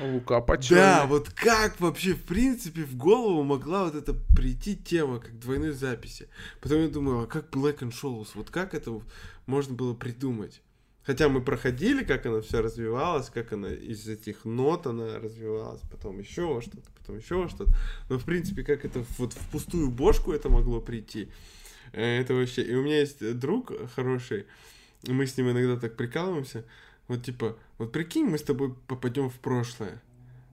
Лука, 0.00 0.40
почему? 0.40 0.78
Да, 0.78 1.06
вот 1.06 1.30
как 1.30 1.80
вообще, 1.80 2.14
в 2.14 2.22
принципе, 2.24 2.82
в 2.84 2.96
голову 2.96 3.42
могла 3.42 3.84
вот 3.84 3.94
эта 3.94 4.14
прийти 4.14 4.76
тема, 4.76 5.20
как 5.20 5.38
двойной 5.38 5.72
записи. 5.72 6.28
Потом 6.60 6.80
я 6.80 6.88
думаю, 6.88 7.20
а 7.20 7.26
как 7.26 7.50
Black 7.50 7.78
and 7.78 7.92
Shows, 7.92 8.30
вот 8.34 8.50
как 8.50 8.74
это 8.74 9.00
можно 9.46 9.74
было 9.74 9.94
придумать? 9.94 10.60
Хотя 11.02 11.28
мы 11.28 11.40
проходили, 11.40 12.04
как 12.04 12.26
она 12.26 12.40
все 12.40 12.60
развивалась, 12.60 13.30
как 13.30 13.52
она 13.52 13.72
из 13.72 14.06
этих 14.06 14.44
нот 14.44 14.86
она 14.86 15.18
развивалась, 15.18 15.80
потом 15.90 16.18
еще 16.18 16.60
что-то, 16.60 16.90
потом 16.98 17.16
еще 17.16 17.48
что-то. 17.48 17.72
Но, 18.08 18.18
в 18.18 18.24
принципе, 18.24 18.62
как 18.62 18.84
это 18.84 19.04
вот 19.18 19.32
в 19.32 19.50
пустую 19.50 19.90
бошку 19.90 20.32
это 20.32 20.50
могло 20.50 20.80
прийти, 20.80 21.30
э, 21.92 22.20
это 22.20 22.34
вообще... 22.34 22.62
И 22.62 22.74
у 22.74 22.82
меня 22.82 23.00
есть 23.00 23.38
друг 23.38 23.72
хороший, 23.94 24.46
мы 25.06 25.26
с 25.26 25.36
ним 25.38 25.50
иногда 25.50 25.76
так 25.76 25.96
прикалываемся, 25.96 26.64
вот 27.08 27.24
типа, 27.24 27.56
вот 27.78 27.92
прикинь, 27.92 28.26
мы 28.26 28.36
с 28.36 28.42
тобой 28.42 28.74
попадем 28.86 29.30
в 29.30 29.40
прошлое. 29.40 30.02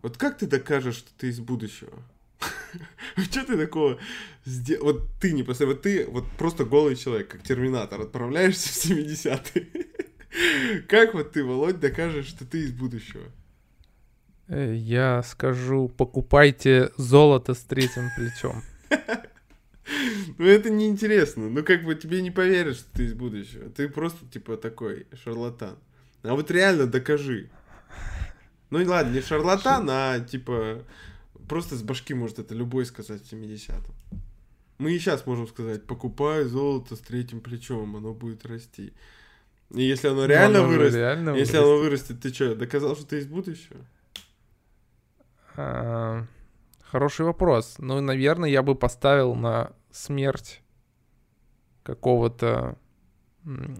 Вот 0.01 0.17
как 0.17 0.37
ты 0.37 0.47
докажешь, 0.47 0.95
что 0.95 1.09
ты 1.17 1.27
из 1.27 1.39
будущего? 1.39 1.91
Что 3.17 3.43
ты 3.43 3.57
такого 3.57 3.99
сделал? 4.45 4.85
Вот 4.85 5.07
ты 5.19 5.33
не 5.33 5.43
просто, 5.43 5.65
вот 5.65 5.81
ты 5.81 6.05
вот 6.05 6.25
просто 6.37 6.65
голый 6.65 6.95
человек, 6.95 7.27
как 7.29 7.43
терминатор, 7.43 8.01
отправляешься 8.01 8.69
в 8.69 8.91
70-е. 8.91 9.87
Как 10.87 11.13
вот 11.13 11.31
ты, 11.31 11.43
Володь, 11.43 11.79
докажешь, 11.79 12.27
что 12.27 12.45
ты 12.45 12.59
из 12.59 12.71
будущего? 12.71 13.23
Э, 14.47 14.73
Я 14.75 15.23
скажу, 15.23 15.89
покупайте 15.89 16.91
золото 16.97 17.53
с 17.53 17.59
третьим 17.59 18.09
плечом. 18.15 18.61
Ну 20.37 20.45
это 20.45 20.69
неинтересно. 20.69 21.49
Ну 21.49 21.63
как 21.63 21.83
бы 21.85 21.95
тебе 21.95 22.21
не 22.21 22.29
поверят, 22.29 22.75
что 22.75 22.91
ты 22.91 23.05
из 23.05 23.13
будущего. 23.13 23.69
Ты 23.69 23.87
просто 23.87 24.25
типа 24.25 24.57
такой 24.57 25.07
шарлатан. 25.23 25.77
А 26.23 26.33
вот 26.33 26.51
реально 26.51 26.87
докажи. 26.87 27.49
Ну 28.69 28.83
ладно, 28.85 29.13
не 29.13 29.21
шарлатан, 29.21 29.87
а 29.89 30.19
типа 30.19 30.83
просто 31.47 31.77
с 31.77 31.83
башки 31.83 32.13
может 32.13 32.39
это 32.39 32.53
любой 32.53 32.85
сказать 32.85 33.21
в 33.21 33.31
70-м. 33.31 33.93
Мы 34.77 34.91
и 34.93 34.99
сейчас 34.99 35.25
можем 35.25 35.47
сказать, 35.47 35.85
покупай 35.85 36.43
золото 36.43 36.95
с 36.95 36.99
третьим 36.99 37.39
плечом, 37.39 37.95
оно 37.95 38.13
будет 38.13 38.45
расти. 38.45 38.93
И 39.71 39.83
если 39.83 40.07
оно 40.07 40.25
реально 40.25 40.59
Но 40.59 40.65
оно 40.65 40.73
вырастет, 40.73 40.95
реально 40.95 41.29
если 41.31 41.57
оно 41.57 41.77
вырастет, 41.77 42.21
ты 42.21 42.33
что, 42.33 42.55
доказал, 42.55 42.95
что 42.95 43.05
ты 43.05 43.19
из 43.19 43.27
будущего? 43.27 43.79
А, 45.55 46.25
Хороший 46.89 47.25
вопрос. 47.25 47.75
Ну, 47.79 47.99
наверное, 47.99 48.49
я 48.49 48.63
бы 48.63 48.73
поставил 48.73 49.35
на 49.35 49.73
смерть 49.91 50.61
какого-то 51.83 52.77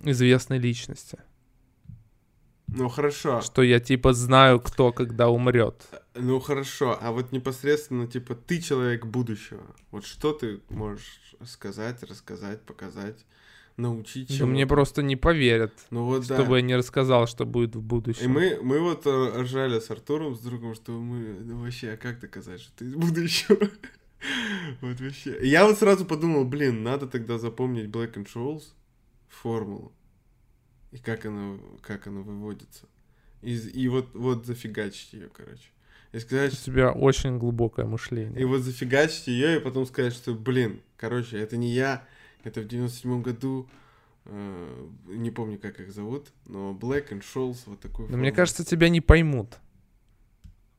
известной 0.03 0.59
личности. 0.59 1.19
Ну 2.67 2.89
хорошо. 2.89 3.39
Что 3.39 3.63
я 3.63 3.79
типа 3.79 4.11
знаю, 4.11 4.59
кто 4.59 4.91
когда 4.91 5.29
умрет. 5.29 5.87
Ну 6.15 6.41
хорошо, 6.41 6.97
а 6.99 7.13
вот 7.13 7.31
непосредственно, 7.31 8.07
типа, 8.07 8.35
ты 8.35 8.59
человек 8.61 9.05
будущего. 9.05 9.63
Вот 9.91 10.05
что 10.05 10.33
ты 10.33 10.59
можешь 10.67 11.35
сказать, 11.45 12.03
рассказать, 12.03 12.61
показать, 12.63 13.25
научить 13.77 14.27
Да 14.29 14.35
чему? 14.35 14.51
мне 14.51 14.65
просто 14.67 15.01
не 15.03 15.15
поверят, 15.15 15.73
Ну 15.91 16.03
вот 16.05 16.27
да. 16.27 16.35
чтобы 16.35 16.57
я 16.57 16.61
не 16.61 16.75
рассказал, 16.75 17.27
что 17.27 17.45
будет 17.45 17.75
в 17.75 17.79
И 17.79 17.81
будущем. 17.81 18.31
мы, 18.31 18.59
мы 18.61 18.79
вот 18.79 19.05
э, 19.05 19.41
ржали 19.41 19.79
с 19.79 19.89
Артуром, 19.91 20.35
с 20.35 20.39
другом, 20.39 20.73
что 20.75 20.91
мы, 20.91 21.39
ну 21.43 21.61
вообще, 21.61 21.91
а 21.91 21.97
как 21.97 22.19
доказать, 22.19 22.59
что 22.61 22.71
ты 22.77 22.85
из 22.85 22.95
будущего? 22.95 23.57
Вот 24.81 24.99
вообще. 24.99 25.37
И 25.41 25.47
Я 25.47 25.65
вот 25.67 25.77
сразу 25.77 26.03
подумал, 26.03 26.43
блин, 26.43 26.81
надо 26.81 27.05
тогда 27.07 27.37
запомнить 27.37 27.85
Black 27.85 28.15
and 28.15 28.27
Scholes 28.33 28.63
формулу. 29.29 29.91
И 30.91 30.97
как 30.97 31.25
она, 31.27 31.57
как 31.81 32.07
она 32.07 32.21
выводится. 32.21 32.87
И, 33.43 33.55
и 33.55 33.87
вот, 33.87 34.07
вот 34.15 34.45
зафигачить 34.47 35.13
ее, 35.13 35.29
короче. 35.31 35.69
И 36.13 36.19
сказать, 36.19 36.53
У 36.53 36.55
тебя 36.55 36.91
очень 36.91 37.37
глубокое 37.37 37.85
И 37.85 37.89
мышление. 37.89 38.45
вот 38.47 38.61
зафигачить 38.61 39.27
ее, 39.27 39.57
и 39.57 39.59
потом 39.59 39.85
сказать, 39.85 40.13
что, 40.13 40.33
блин, 40.33 40.81
короче, 40.97 41.37
это 41.37 41.55
не 41.57 41.71
я, 41.73 42.03
это 42.43 42.61
в 42.61 42.65
97-м 42.65 43.21
году, 43.21 43.69
э, 44.25 44.87
не 45.07 45.31
помню, 45.31 45.57
как 45.59 45.79
их 45.79 45.91
зовут, 45.91 46.31
но 46.45 46.71
Black 46.71 47.09
and 47.09 47.21
Scholes, 47.21 47.57
вот 47.65 47.79
такой. 47.79 48.07
Но 48.09 48.17
мне 48.17 48.31
кажется, 48.31 48.65
тебя 48.65 48.89
не 48.89 49.01
поймут. 49.01 49.57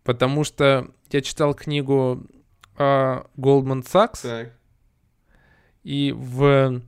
Потому 0.05 0.45
что 0.45 0.91
я 1.11 1.21
читал 1.21 1.55
книгу 1.55 2.27
а, 2.77 3.27
Goldman 3.37 3.83
Sachs, 3.83 4.23
Так, 4.23 4.53
и 5.83 6.13
в... 6.13 6.81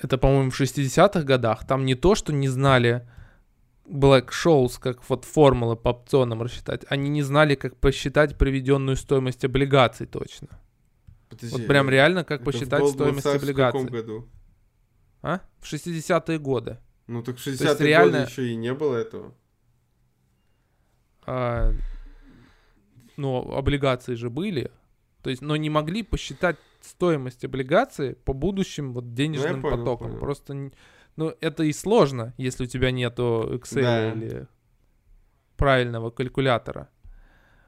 Это, 0.00 0.18
по-моему, 0.18 0.50
в 0.50 0.60
60-х 0.60 1.22
годах. 1.22 1.66
Там 1.66 1.84
не 1.86 1.94
то, 1.94 2.14
что 2.14 2.32
не 2.32 2.48
знали 2.48 3.08
Black 3.86 4.30
Shows, 4.30 4.78
как 4.80 5.08
вот 5.08 5.24
формулы 5.24 5.76
по 5.76 5.90
опционам 5.90 6.42
рассчитать. 6.42 6.82
Они 6.88 7.08
не 7.08 7.22
знали, 7.22 7.54
как 7.54 7.76
посчитать 7.76 8.36
приведенную 8.36 8.96
стоимость 8.96 9.44
облигаций 9.44 10.06
точно. 10.06 10.48
Подожди. 11.28 11.56
Вот 11.56 11.66
прям 11.66 11.88
реально, 11.90 12.24
как 12.24 12.44
посчитать 12.44 12.86
стоимость 12.88 13.26
Sachs 13.26 13.38
В 13.38 13.54
каком 13.54 13.82
облигаций. 13.82 13.88
году? 13.90 14.28
А? 15.22 15.40
В 15.60 15.64
60-е 15.72 16.38
годы. 16.38 16.78
Ну 17.06 17.22
так 17.22 17.36
в 17.38 17.46
есть 17.46 17.60
60-е 17.60 17.72
годы 17.74 17.84
реально- 17.84 18.16
еще 18.28 18.48
и 18.48 18.56
не 18.56 18.72
было 18.74 18.96
этого. 18.96 19.34
А, 21.26 21.70
ну, 23.16 23.52
облигации 23.54 24.14
же 24.14 24.30
были. 24.30 24.70
То 25.22 25.30
есть, 25.30 25.40
но 25.42 25.56
не 25.56 25.70
могли 25.70 26.02
посчитать 26.02 26.56
стоимость 26.82 27.44
облигации 27.44 28.12
по 28.12 28.34
будущим 28.34 28.92
вот 28.92 29.14
денежным 29.14 29.62
понял, 29.62 29.78
потокам. 29.78 30.08
понял. 30.08 30.20
Просто, 30.20 30.70
ну, 31.16 31.34
это 31.40 31.62
и 31.62 31.72
сложно, 31.72 32.34
если 32.36 32.64
у 32.64 32.66
тебя 32.66 32.90
нету 32.90 33.48
Excel 33.54 33.82
Да. 33.82 34.12
или 34.12 34.46
правильного 35.56 36.10
калькулятора. 36.10 36.88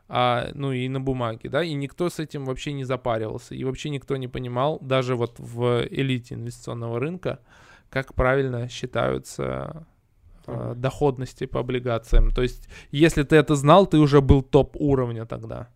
А, 0.08 0.50
ну 0.54 0.72
и 0.72 0.88
на 0.88 1.00
бумаге, 1.00 1.48
да, 1.48 1.64
и 1.64 1.74
никто 1.74 2.08
с 2.08 2.20
этим 2.20 2.44
вообще 2.44 2.72
не 2.72 2.84
запаривался, 2.84 3.54
и 3.54 3.64
вообще 3.64 3.90
никто 3.90 4.16
не 4.16 4.28
понимал, 4.28 4.78
даже 4.80 5.16
вот 5.16 5.38
в 5.38 5.84
элите 5.90 6.34
инвестиционного 6.34 7.00
рынка, 7.00 7.40
как 7.90 8.14
правильно 8.14 8.68
считаются 8.68 9.86
э, 10.46 10.74
доходности 10.76 11.46
по 11.46 11.60
облигациям. 11.60 12.30
То 12.30 12.42
есть, 12.42 12.68
если 12.92 13.24
ты 13.24 13.34
это 13.34 13.56
знал, 13.56 13.86
ты 13.86 13.98
уже 13.98 14.20
был 14.20 14.42
топ 14.42 14.76
уровня 14.76 15.26
тогда 15.26 15.68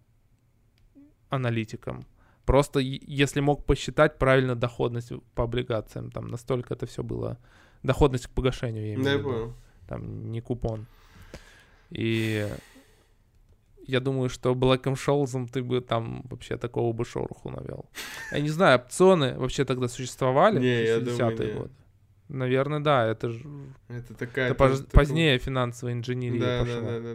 аналитиком. 1.28 2.04
Просто 2.44 2.80
если 2.80 3.40
мог 3.40 3.64
посчитать 3.64 4.18
правильно 4.18 4.54
доходность 4.54 5.12
по 5.34 5.44
облигациям, 5.44 6.10
там 6.10 6.28
настолько 6.28 6.74
это 6.74 6.86
все 6.86 7.02
было 7.02 7.38
Доходность 7.82 8.26
к 8.26 8.30
погашению, 8.30 8.88
я 8.88 8.94
имею 8.94 9.18
в 9.18 9.20
виду. 9.20 9.54
Там 9.88 10.30
не 10.30 10.40
купон. 10.40 10.86
И 11.88 12.46
я 13.86 14.00
думаю, 14.00 14.28
что 14.28 14.54
Блэком 14.54 14.96
Шоузом 14.96 15.48
ты 15.48 15.62
бы 15.62 15.80
там 15.80 16.22
вообще 16.30 16.56
такого 16.56 16.92
бы 16.92 17.04
шороху 17.04 17.50
навел. 17.50 17.86
Я 18.32 18.40
не 18.40 18.48
знаю, 18.50 18.78
опционы 18.78 19.38
вообще 19.38 19.64
тогда 19.64 19.88
существовали 19.88 20.58
Не, 20.60 20.98
в 21.00 21.04
думаю, 21.04 21.18
60-е 21.36 21.46
не. 21.52 21.58
годы? 21.58 21.70
Наверное, 22.28 22.80
да. 22.80 23.06
Это 23.06 23.30
же 23.30 23.44
Это 23.88 24.14
такая... 24.14 24.52
это 24.52 24.64
пож- 24.64 24.76
такой- 24.78 24.90
позднее 24.92 25.38
финансовая 25.38 25.94
инженерия 25.94 26.40
Да, 26.40 26.60
пошла. 26.60 26.80
да, 26.80 27.00
да, 27.00 27.14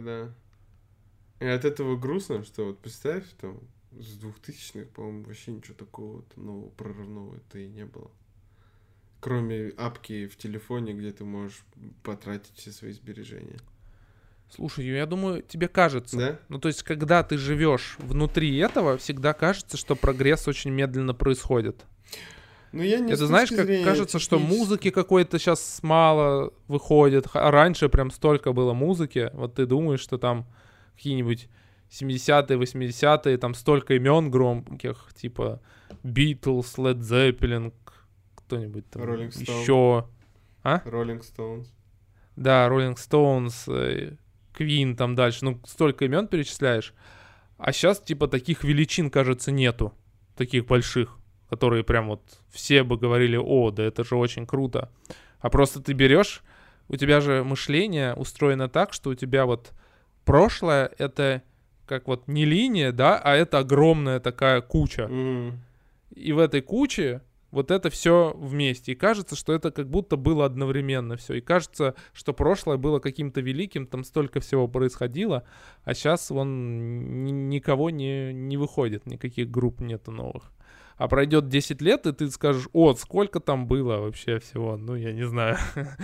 да. 1.40 1.46
И 1.46 1.48
от 1.48 1.64
этого 1.64 1.96
грустно, 1.96 2.44
что 2.44 2.66
вот 2.66 2.78
представь, 2.80 3.24
там, 3.40 3.60
с 3.92 4.18
2000-х, 4.18 4.86
по-моему, 4.94 5.24
вообще 5.24 5.52
ничего 5.52 5.74
такого 5.74 6.22
нового 6.36 6.68
прорывного-то 6.70 7.58
и 7.58 7.66
не 7.68 7.84
было. 7.86 8.10
Кроме 9.20 9.68
апки 9.76 10.26
в 10.28 10.36
телефоне, 10.36 10.92
где 10.92 11.12
ты 11.12 11.24
можешь 11.24 11.64
потратить 12.02 12.54
все 12.56 12.70
свои 12.70 12.92
сбережения. 12.92 13.56
Слушай, 14.54 14.86
я 14.86 15.06
думаю, 15.06 15.42
тебе 15.42 15.68
кажется. 15.68 16.16
Да? 16.16 16.38
Ну, 16.48 16.58
то 16.58 16.68
есть, 16.68 16.82
когда 16.82 17.22
ты 17.22 17.36
живешь 17.36 17.96
внутри 17.98 18.56
этого, 18.58 18.96
всегда 18.96 19.32
кажется, 19.32 19.76
что 19.76 19.96
прогресс 19.96 20.46
очень 20.48 20.70
медленно 20.70 21.14
происходит. 21.14 21.84
Ну, 22.72 22.82
я 22.82 22.98
не 22.98 23.12
Это 23.12 23.26
знаешь, 23.26 23.48
как 23.50 23.66
кажется, 23.84 24.18
что 24.18 24.38
музыки 24.38 24.90
какой-то 24.90 25.38
сейчас 25.38 25.82
мало 25.82 26.52
выходит. 26.68 27.26
А 27.32 27.50
раньше 27.50 27.88
прям 27.88 28.10
столько 28.10 28.52
было 28.52 28.72
музыки. 28.72 29.30
Вот 29.34 29.54
ты 29.54 29.66
думаешь, 29.66 30.00
что 30.00 30.18
там 30.18 30.46
какие-нибудь 30.94 31.48
70-е, 31.90 32.58
80-е, 32.58 33.38
там 33.38 33.54
столько 33.54 33.94
имен 33.94 34.30
громких, 34.30 35.08
типа 35.14 35.60
Beatles, 36.02 36.76
Led 36.76 36.98
Zeppelin, 36.98 37.72
кто-нибудь 38.34 38.88
там 38.90 39.02
Rolling 39.02 39.30
Stone. 39.30 39.60
еще. 39.60 40.06
Rolling 40.64 41.22
Stones. 41.22 41.66
Да, 42.34 42.68
Rolling 42.68 42.96
Stones, 42.96 44.16
Queen 44.56 44.94
там 44.94 45.14
дальше. 45.14 45.44
Ну, 45.44 45.60
столько 45.66 46.04
имен 46.04 46.28
перечисляешь. 46.28 46.94
А 47.58 47.72
сейчас, 47.72 48.00
типа, 48.00 48.28
таких 48.28 48.64
величин, 48.64 49.10
кажется, 49.10 49.50
нету. 49.50 49.92
Таких 50.36 50.66
больших, 50.66 51.16
которые 51.48 51.84
прям 51.84 52.08
вот 52.08 52.22
все 52.50 52.82
бы 52.82 52.96
говорили, 52.96 53.36
о, 53.36 53.70
да 53.70 53.82
это 53.82 54.04
же 54.04 54.16
очень 54.16 54.46
круто. 54.46 54.90
А 55.40 55.50
просто 55.50 55.80
ты 55.80 55.92
берешь, 55.92 56.42
у 56.88 56.96
тебя 56.96 57.20
же 57.20 57.44
мышление 57.44 58.14
устроено 58.14 58.68
так, 58.68 58.92
что 58.92 59.10
у 59.10 59.14
тебя 59.14 59.46
вот 59.46 59.72
прошлое— 60.24 60.90
это 60.98 61.42
как 61.86 62.08
вот 62.08 62.26
не 62.28 62.44
линия, 62.44 62.92
да, 62.92 63.18
а 63.18 63.34
это 63.34 63.58
огромная 63.58 64.20
такая 64.20 64.60
куча. 64.60 65.06
Мгм. 65.06 65.60
И 66.14 66.32
в 66.32 66.38
этой 66.38 66.60
куче 66.60 67.22
вот 67.50 67.70
это 67.70 67.90
все 67.90 68.32
вместе. 68.36 68.92
И 68.92 68.94
кажется, 68.94 69.36
что 69.36 69.52
это 69.52 69.70
как 69.70 69.88
будто 69.88 70.16
было 70.16 70.44
одновременно 70.44 71.16
все. 71.16 71.34
И 71.34 71.40
кажется, 71.40 71.94
что 72.12 72.32
прошлое 72.32 72.76
было 72.76 72.98
каким-то 72.98 73.40
великим, 73.40 73.86
там 73.86 74.04
столько 74.04 74.40
всего 74.40 74.68
происходило, 74.68 75.44
а 75.84 75.94
сейчас 75.94 76.30
вон 76.30 77.24
ни- 77.24 77.30
никого 77.30 77.90
не, 77.90 78.32
не 78.32 78.56
выходит, 78.56 79.06
никаких 79.06 79.50
групп 79.50 79.80
нету 79.80 80.10
новых. 80.10 80.52
А 80.98 81.08
пройдет 81.08 81.48
10 81.48 81.82
лет, 81.82 82.06
и 82.06 82.12
ты 82.12 82.30
скажешь, 82.30 82.68
о, 82.72 82.94
сколько 82.94 83.38
там 83.38 83.66
было 83.66 83.98
вообще 83.98 84.38
всего. 84.38 84.78
Ну, 84.78 84.94
я 84.94 85.12
не 85.12 85.26
знаю. 85.26 85.56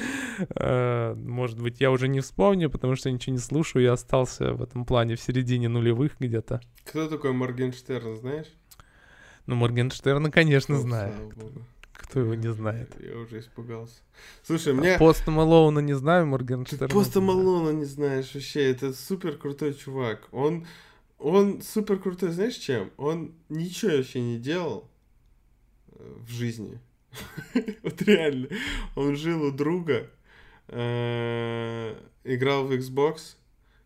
Э, 0.57 1.15
Может 1.15 1.61
быть, 1.61 1.81
я 1.81 1.91
уже 1.91 2.09
не 2.09 2.21
вспомню, 2.21 2.71
потому 2.71 2.97
что 2.97 3.11
ничего 3.11 3.35
не 3.35 3.39
слушаю. 3.39 3.85
Я 3.85 3.93
остался 3.93 4.55
в 4.55 4.63
этом 4.63 4.85
плане 4.87 5.17
в 5.17 5.21
середине 5.21 5.69
нулевых 5.69 6.17
где-то. 6.19 6.61
Кто 6.85 7.07
такой 7.09 7.33
Моргенштерн, 7.33 8.17
знаешь? 8.17 8.47
Ну, 9.47 9.55
Моргенштерна, 9.57 10.31
конечно, 10.31 10.79
знаю. 10.79 11.33
Кто 11.93 12.21
его 12.21 12.35
не 12.35 12.53
знает? 12.53 12.95
Я 13.01 13.17
уже 13.19 13.41
испугался. 13.41 14.01
Слушай, 14.43 14.75
мне... 14.75 14.99
Поста 14.99 15.31
Малоуна 15.31 15.81
не 15.81 15.95
знаю, 15.95 16.25
Ты 16.25 16.31
Моргенштерна. 16.31 16.89
Поста 16.89 17.21
знаю. 17.21 17.27
Малона 17.27 17.71
не 17.71 17.85
знаешь 17.85 18.35
вообще. 18.35 18.71
Это 18.71 18.93
супер 18.93 19.37
крутой 19.37 19.75
чувак. 19.75 20.29
Он, 20.31 20.67
он 21.19 21.63
супер 21.63 21.99
крутой, 21.99 22.31
знаешь 22.33 22.57
чем? 22.57 22.91
Он 22.97 23.33
ничего 23.49 23.97
вообще 23.97 24.21
не 24.21 24.39
делал 24.39 24.91
э, 25.89 26.17
в 26.27 26.31
жизни. 26.31 26.81
Вот 27.83 28.01
реально. 28.03 28.49
Он 28.95 29.17
жил 29.17 29.43
у 29.43 29.51
друга, 29.51 30.11
э, 30.69 31.95
играл 32.25 32.67
в 32.67 32.73
Xbox, 32.73 33.37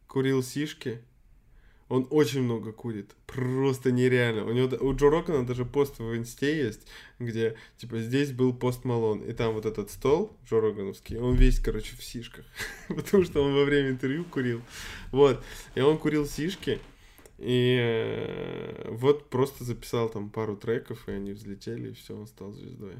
курил 0.06 0.42
сишки. 0.42 1.00
Он 1.88 2.06
очень 2.10 2.42
много 2.42 2.72
курит. 2.72 3.14
Просто 3.26 3.92
нереально. 3.92 4.44
У 4.44 4.52
него 4.52 4.76
у 4.80 4.94
Джо 4.94 5.08
Рокона 5.08 5.46
даже 5.46 5.64
пост 5.64 5.98
в 5.98 6.16
инсте 6.16 6.56
есть, 6.56 6.86
где, 7.20 7.56
типа, 7.76 8.00
здесь 8.00 8.32
был 8.32 8.52
пост 8.52 8.84
Малон. 8.84 9.20
И 9.20 9.32
там 9.32 9.54
вот 9.54 9.66
этот 9.66 9.90
стол 9.90 10.36
Джо 10.48 10.60
Рогановский, 10.60 11.18
он 11.18 11.36
весь, 11.36 11.60
короче, 11.60 11.94
в 11.96 12.02
сишках. 12.02 12.44
Потому 12.88 13.22
что 13.22 13.42
он 13.42 13.54
во 13.54 13.64
время 13.64 13.90
интервью 13.90 14.24
курил. 14.24 14.62
Вот. 15.12 15.44
И 15.76 15.80
он 15.80 15.98
курил 15.98 16.26
сишки. 16.26 16.80
И 17.38 17.78
э, 17.78 18.88
вот 18.90 19.28
просто 19.28 19.62
записал 19.62 20.08
там 20.08 20.30
пару 20.30 20.56
треков, 20.56 21.06
и 21.08 21.12
они 21.12 21.32
взлетели, 21.32 21.90
и 21.90 21.92
все, 21.92 22.16
он 22.16 22.26
стал 22.26 22.52
звездой. 22.52 22.96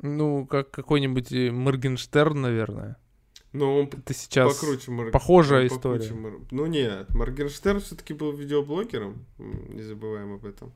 Ну, 0.00 0.46
как 0.46 0.70
какой-нибудь 0.70 1.30
э, 1.32 1.50
Моргенштерн, 1.50 2.40
наверное. 2.40 2.96
Но 3.56 3.78
он 3.78 3.86
Это 3.86 4.12
сейчас 4.12 4.54
покруче 4.54 4.90
Мор- 4.90 5.10
похожая 5.10 5.62
он 5.62 5.66
история. 5.68 6.12
Мор- 6.12 6.40
Ну 6.50 6.66
нет, 6.66 7.08
Моргенштерн 7.14 7.80
все-таки 7.80 8.12
был 8.14 8.32
видеоблогером, 8.32 9.24
не 9.38 9.82
забываем 9.82 10.34
об 10.34 10.44
этом. 10.44 10.72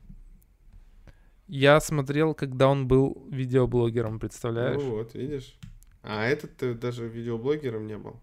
Я 1.47 1.79
смотрел, 1.81 2.33
когда 2.33 2.67
он 2.69 2.87
был 2.87 3.27
видеоблогером, 3.29 4.19
представляешь? 4.19 4.81
Ну 4.81 4.91
вот, 4.91 5.13
видишь. 5.13 5.55
А 6.01 6.23
этот 6.23 6.63
э, 6.63 6.73
даже 6.73 7.07
видеоблогером 7.07 7.85
не 7.87 7.97
был. 7.97 8.19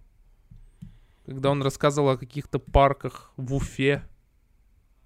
Когда 1.27 1.51
он 1.51 1.62
рассказывал 1.62 2.11
о 2.11 2.16
каких-то 2.16 2.59
парках 2.59 3.33
в 3.37 3.55
Уфе, 3.55 4.03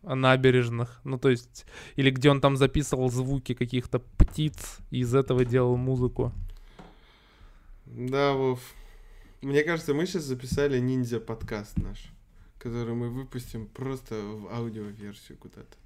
о 0.02 0.14
набережных. 0.14 1.00
Ну, 1.04 1.18
то 1.18 1.28
есть, 1.30 1.66
или 1.96 2.10
где 2.10 2.30
он 2.30 2.40
там 2.40 2.56
записывал 2.56 3.10
звуки 3.10 3.54
каких-то 3.54 3.98
птиц 3.98 4.78
и 4.90 5.00
из 5.00 5.14
этого 5.14 5.44
делал 5.44 5.76
музыку. 5.76 6.32
Да, 7.86 8.32
Вов. 8.34 8.60
Мне 9.42 9.64
кажется, 9.64 9.92
мы 9.92 10.06
сейчас 10.06 10.22
записали 10.22 10.78
ниндзя 10.78 11.18
подкаст 11.18 11.76
наш, 11.78 11.98
который 12.58 12.94
мы 12.94 13.10
выпустим 13.10 13.66
просто 13.66 14.14
в 14.14 14.46
аудиоверсию 14.54 15.36
куда-то. 15.36 15.76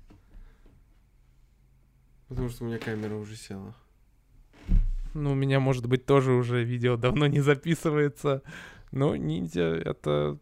Потому 2.29 2.51
что 2.51 2.65
у 2.65 2.67
меня 2.67 2.79
камера 2.79 3.15
уже 3.15 3.35
села. 3.35 3.75
Ну, 5.15 5.33
у 5.33 5.35
меня, 5.35 5.59
может 5.59 5.87
быть, 5.87 6.05
тоже 6.05 6.33
уже 6.33 6.65
видео 6.65 6.99
давно 6.99 7.29
не 7.29 7.41
записывается. 7.41 8.43
Но 8.93 9.17
ниндзя— 9.17 9.63
это 9.85 10.39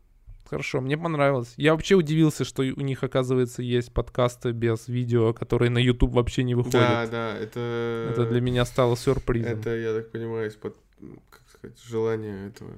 хорошо, 0.51 0.81
мне 0.81 0.99
понравилось. 0.99 1.55
Я 1.57 1.73
вообще 1.73 1.95
удивился, 1.95 2.45
что 2.45 2.63
у 2.63 2.81
них, 2.81 3.05
оказывается, 3.05 3.63
есть 3.63 3.95
подкасты 3.95 4.51
без 4.51 4.89
видео, 4.89 5.33
которые 5.33 5.71
на 5.71 5.79
YouTube 5.79 6.15
вообще 6.15 6.43
не 6.43 6.57
выходят. 6.57 6.81
Да, 6.81 7.07
да, 7.07 7.39
это... 7.39 8.09
Это 8.11 8.29
для 8.29 8.41
меня 8.41 8.65
стало 8.65 8.97
сюрпризом. 8.97 9.53
Это, 9.53 9.77
я 9.77 9.95
так 9.95 10.11
понимаю, 10.11 10.49
из-под, 10.49 10.77
как 11.31 11.43
сказать, 11.49 11.81
желания 11.85 12.49
этого 12.49 12.73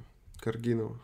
Каргинова. 0.47 0.97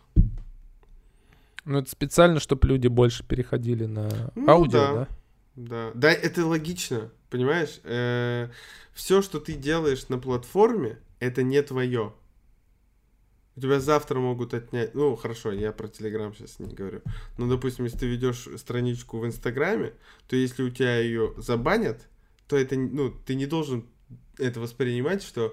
Ну, 1.64 1.78
это 1.78 1.90
специально, 1.90 2.38
чтобы 2.38 2.68
люди 2.68 2.87
больше 2.87 3.26
переходили 3.26 3.87
на 3.87 4.31
Ну 4.37 4.48
аудио, 4.48 4.78
да. 4.78 4.92
да? 4.94 5.09
Да, 5.55 5.90
да, 5.96 6.12
это 6.12 6.46
логично, 6.46 7.11
понимаешь? 7.28 7.81
все, 8.94 9.20
что 9.20 9.40
ты 9.40 9.55
делаешь 9.55 10.09
на 10.09 10.18
платформе, 10.18 11.00
это 11.18 11.42
не 11.42 11.61
твое. 11.62 12.12
У 13.57 13.61
тебя 13.61 13.81
завтра 13.81 14.20
могут 14.20 14.55
отнять. 14.55 14.94
Ну, 14.94 15.16
хорошо, 15.16 15.50
я 15.50 15.72
про 15.72 15.88
Телеграм 15.88 16.33
сейчас 16.35 16.61
не 16.61 16.72
говорю. 16.72 17.02
Но, 17.37 17.48
допустим, 17.48 17.85
если 17.85 17.98
ты 17.98 18.07
ведешь 18.07 18.46
страничку 18.57 19.18
в 19.18 19.26
Инстаграме, 19.26 19.92
то 20.28 20.37
если 20.37 20.62
у 20.62 20.70
тебя 20.70 20.98
ее 20.98 21.35
забанят, 21.37 22.09
то 22.46 22.57
это, 22.57 22.76
ну, 22.76 23.11
ты 23.11 23.35
не 23.35 23.46
должен 23.46 23.87
это 24.38 24.61
воспринимать, 24.61 25.24
что 25.24 25.52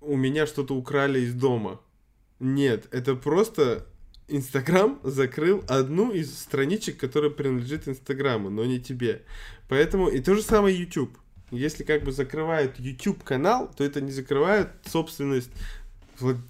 у 0.00 0.16
меня 0.16 0.46
что-то 0.46 0.76
украли 0.76 1.18
из 1.20 1.34
дома. 1.34 1.80
Нет, 2.44 2.88
это 2.90 3.14
просто 3.16 3.86
Инстаграм 4.28 5.00
закрыл 5.02 5.64
одну 5.66 6.12
из 6.12 6.38
страничек, 6.38 6.98
которая 6.98 7.30
принадлежит 7.30 7.88
Инстаграму, 7.88 8.50
но 8.50 8.66
не 8.66 8.78
тебе. 8.78 9.22
Поэтому 9.66 10.08
и 10.08 10.20
то 10.20 10.34
же 10.34 10.42
самое 10.42 10.78
YouTube. 10.78 11.16
Если 11.50 11.84
как 11.84 12.04
бы 12.04 12.12
закрывают 12.12 12.78
YouTube 12.78 13.24
канал, 13.24 13.70
то 13.74 13.82
это 13.82 14.02
не 14.02 14.12
закрывают 14.12 14.68
собственность 14.84 15.52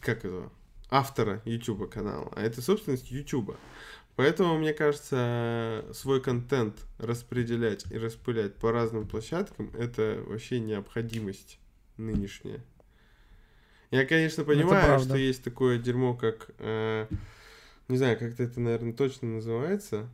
как 0.00 0.24
это, 0.24 0.50
автора 0.90 1.40
YouTube 1.44 1.88
канала, 1.88 2.28
а 2.35 2.42
это 2.42 2.61
собственность 2.61 3.12
YouTube. 3.12 3.57
Поэтому, 4.16 4.59
мне 4.59 4.74
кажется, 4.74 5.85
свой 5.92 6.20
контент 6.20 6.74
распределять 6.98 7.85
и 7.92 7.98
распылять 7.98 8.57
по 8.57 8.72
разным 8.72 9.07
площадкам 9.07 9.70
это 9.78 10.20
вообще 10.26 10.59
необходимость 10.59 11.61
нынешняя. 11.96 12.64
Я, 13.94 14.04
конечно, 14.07 14.44
понимаю, 14.44 14.85
правда. 14.85 15.04
что 15.04 15.16
есть 15.16 15.44
такое 15.44 15.78
дерьмо, 15.78 16.14
как 16.14 16.50
э, 16.59 17.07
не 17.88 17.96
знаю, 17.96 18.18
как 18.18 18.40
это, 18.40 18.61
наверное, 18.61 18.92
точно 18.92 19.28
называется, 19.28 20.09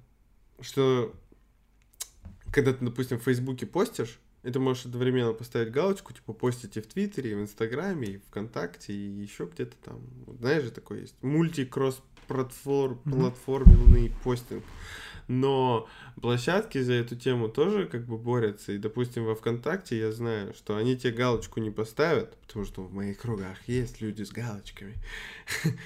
что 0.60 1.14
когда 2.52 2.72
ты, 2.72 2.84
допустим, 2.84 3.18
в 3.18 3.22
Фейсбуке 3.22 3.66
постишь, 3.66 4.20
И 4.42 4.50
ты 4.50 4.58
можешь 4.58 4.86
одновременно 4.86 5.34
поставить 5.34 5.70
галочку, 5.70 6.14
типа 6.14 6.32
постите 6.32 6.80
в 6.80 6.86
Твиттере, 6.86 7.36
в 7.36 7.42
Инстаграме, 7.42 8.08
и 8.08 8.16
ВКонтакте, 8.18 8.90
и 8.92 8.96
еще 8.96 9.44
где-то 9.44 9.76
там. 9.84 10.00
Знаешь 10.40 10.64
же, 10.64 10.70
такое 10.70 11.02
есть. 11.02 11.14
Мульти-кросс-платформенный 11.22 14.08
mm-hmm. 14.08 14.22
постинг. 14.24 14.64
Но 15.30 15.88
площадки 16.20 16.82
за 16.82 16.94
эту 16.94 17.14
тему 17.14 17.48
тоже 17.48 17.86
как 17.86 18.04
бы 18.04 18.18
борются. 18.18 18.72
И, 18.72 18.78
допустим, 18.78 19.24
во 19.24 19.36
ВКонтакте 19.36 19.96
я 19.96 20.10
знаю, 20.10 20.52
что 20.54 20.74
они 20.74 20.96
тебе 20.96 21.12
галочку 21.12 21.60
не 21.60 21.70
поставят, 21.70 22.36
потому 22.38 22.64
что 22.64 22.82
в 22.82 22.92
моих 22.92 23.20
кругах 23.20 23.56
есть 23.68 24.00
люди 24.00 24.24
с 24.24 24.32
галочками. 24.32 24.96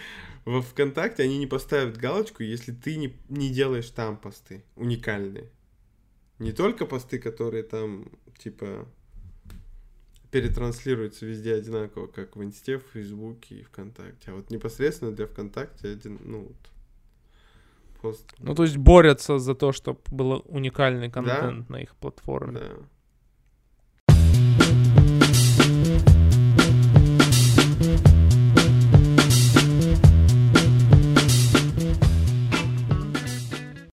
Во 0.47 0.63
ВКонтакте 0.63 1.25
они 1.25 1.37
не 1.37 1.47
поставят 1.47 1.99
галочку, 1.99 2.43
если 2.43 2.73
ты 2.73 2.97
не, 2.97 3.15
не 3.29 3.51
делаешь 3.51 3.91
там 3.91 4.17
посты 4.17 4.65
уникальные. 4.77 5.51
Не 6.39 6.53
только 6.53 6.87
посты, 6.87 7.19
которые 7.19 7.65
там, 7.65 8.11
типа, 8.39 8.89
перетранслируются 10.31 11.27
везде 11.27 11.55
одинаково, 11.55 12.07
как 12.07 12.37
в 12.37 12.43
Инсте, 12.43 12.79
в 12.79 12.85
Фейсбуке 12.95 13.57
и 13.57 13.63
ВКонтакте. 13.65 14.31
А 14.31 14.37
вот 14.37 14.49
непосредственно 14.49 15.13
для 15.13 15.27
ВКонтакте 15.27 15.89
один, 15.89 16.19
ну, 16.25 16.45
вот, 16.45 16.71
пост. 18.05 18.35
Ну, 18.39 18.55
то 18.55 18.65
есть 18.65 18.77
борются 18.77 19.39
за 19.39 19.55
то, 19.55 19.73
чтобы 19.73 19.99
был 20.11 20.45
уникальный 20.47 21.11
контент 21.11 21.67
да? 21.69 21.73
на 21.73 21.81
их 21.83 21.97
платформе. 21.97 22.61
Да. 22.61 22.71